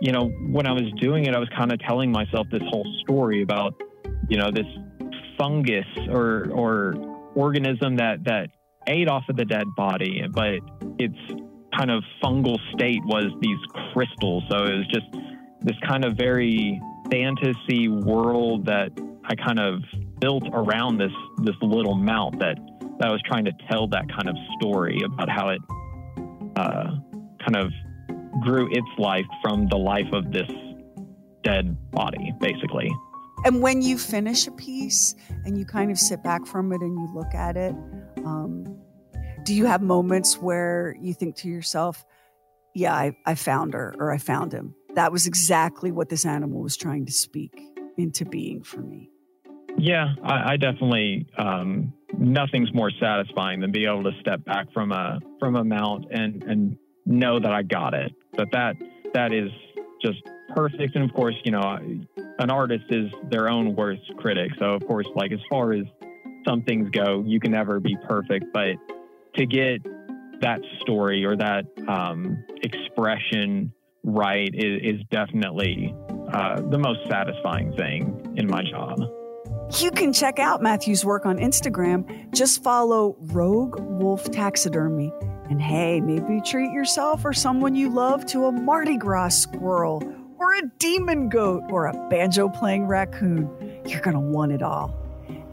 [0.00, 2.86] you know, when I was doing it, I was kind of telling myself this whole
[3.02, 3.74] story about,
[4.28, 4.66] you know, this
[5.38, 6.94] fungus or or
[7.34, 8.48] organism that that
[8.86, 10.60] ate off of the dead body, but
[10.98, 11.18] its
[11.76, 13.58] kind of fungal state was these
[13.92, 14.42] crystals.
[14.50, 15.06] So it was just
[15.60, 16.80] this kind of very
[17.10, 18.90] fantasy world that
[19.24, 19.82] I kind of
[20.18, 22.56] built around this this little mount that
[22.98, 25.60] that I was trying to tell that kind of story about how it
[26.60, 26.96] uh,
[27.44, 27.72] kind of
[28.42, 30.50] grew its life from the life of this
[31.42, 32.90] dead body, basically.
[33.44, 36.92] And when you finish a piece and you kind of sit back from it and
[36.98, 37.74] you look at it,
[38.24, 38.78] um,
[39.44, 42.04] do you have moments where you think to yourself,
[42.74, 44.74] yeah, I, I found her or I found him?
[44.94, 47.58] That was exactly what this animal was trying to speak
[47.96, 49.09] into being for me.
[49.80, 54.92] Yeah, I, I definitely um, nothing's more satisfying than being able to step back from
[54.92, 56.76] a from a mount and and
[57.06, 58.12] know that I got it.
[58.36, 58.76] But that
[59.14, 59.50] that is
[60.02, 60.18] just
[60.54, 60.96] perfect.
[60.96, 61.78] And of course, you know,
[62.38, 64.50] an artist is their own worst critic.
[64.58, 65.84] So of course, like as far as
[66.46, 68.46] some things go, you can never be perfect.
[68.52, 68.76] But
[69.36, 69.82] to get
[70.42, 73.72] that story or that um, expression
[74.04, 75.94] right is, is definitely
[76.32, 79.00] uh, the most satisfying thing in my job.
[79.78, 82.32] You can check out Matthew's work on Instagram.
[82.34, 85.12] Just follow Roguewolf Taxidermy
[85.48, 90.02] and hey, maybe treat yourself or someone you love to a Mardi Gras squirrel
[90.38, 93.48] or a demon goat or a banjo playing raccoon.
[93.86, 94.92] You're going to want it all.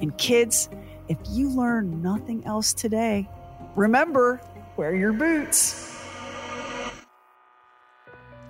[0.01, 0.70] And kids,
[1.09, 3.30] if you learn nothing else today,
[3.76, 4.41] remember
[4.78, 5.95] wear your boots.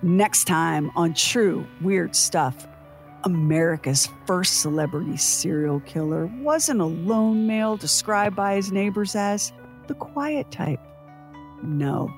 [0.00, 2.66] Next time on True Weird Stuff,
[3.28, 9.52] America's first celebrity serial killer wasn't a lone male described by his neighbors as
[9.86, 10.80] the quiet type.
[11.62, 12.10] No,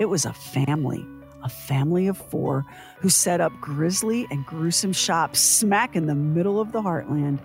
[0.00, 1.06] it was a family,
[1.44, 2.66] a family of four
[2.98, 7.38] who set up grisly and gruesome shops smack in the middle of the heartland.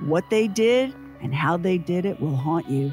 [0.00, 2.92] What they did and how they did it will haunt you.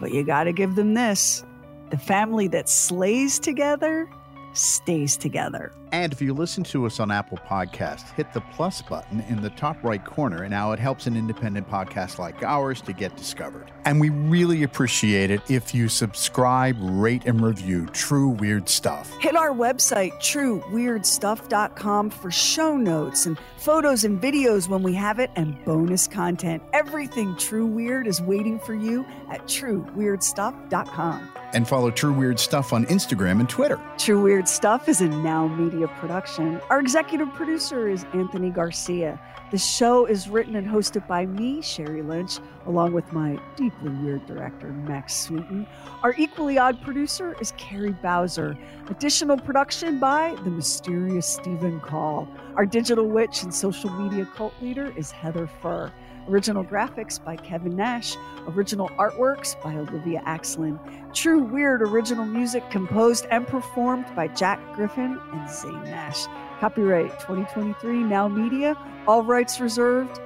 [0.00, 1.44] But you got to give them this
[1.90, 4.10] the family that slays together
[4.52, 5.72] stays together.
[5.92, 9.50] And if you listen to us on Apple Podcasts, hit the plus button in the
[9.50, 13.70] top right corner, and now it helps an independent podcast like ours to get discovered.
[13.84, 19.10] And we really appreciate it if you subscribe, rate, and review True Weird Stuff.
[19.20, 25.30] Hit our website, trueweirdstuff.com, for show notes and photos and videos when we have it,
[25.36, 26.62] and bonus content.
[26.72, 31.28] Everything True Weird is waiting for you at trueweirdstuff.com.
[31.52, 33.80] And follow True Weird Stuff on Instagram and Twitter.
[33.98, 36.58] True Weird Stuff is a Now Media production.
[36.70, 39.20] Our executive producer is Anthony Garcia.
[39.50, 44.24] The show is written and hosted by me, Sherry Lynch, along with my deeply weird
[44.24, 45.66] director, Max Sweeten.
[46.02, 48.56] Our equally odd producer is Carrie Bowser.
[48.88, 52.26] Additional production by the mysterious Stephen Call.
[52.54, 55.92] Our digital witch and social media cult leader is Heather Furr.
[56.28, 58.16] Original graphics by Kevin Nash.
[58.48, 60.78] Original artworks by Olivia Axlin.
[61.14, 66.26] True Weird original music composed and performed by Jack Griffin and Zane Nash.
[66.58, 68.76] Copyright 2023 Now Media.
[69.06, 70.18] All rights reserved.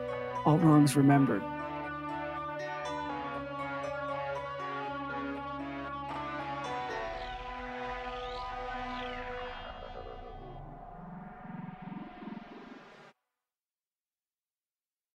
[0.46, 1.42] All wrongs remembered.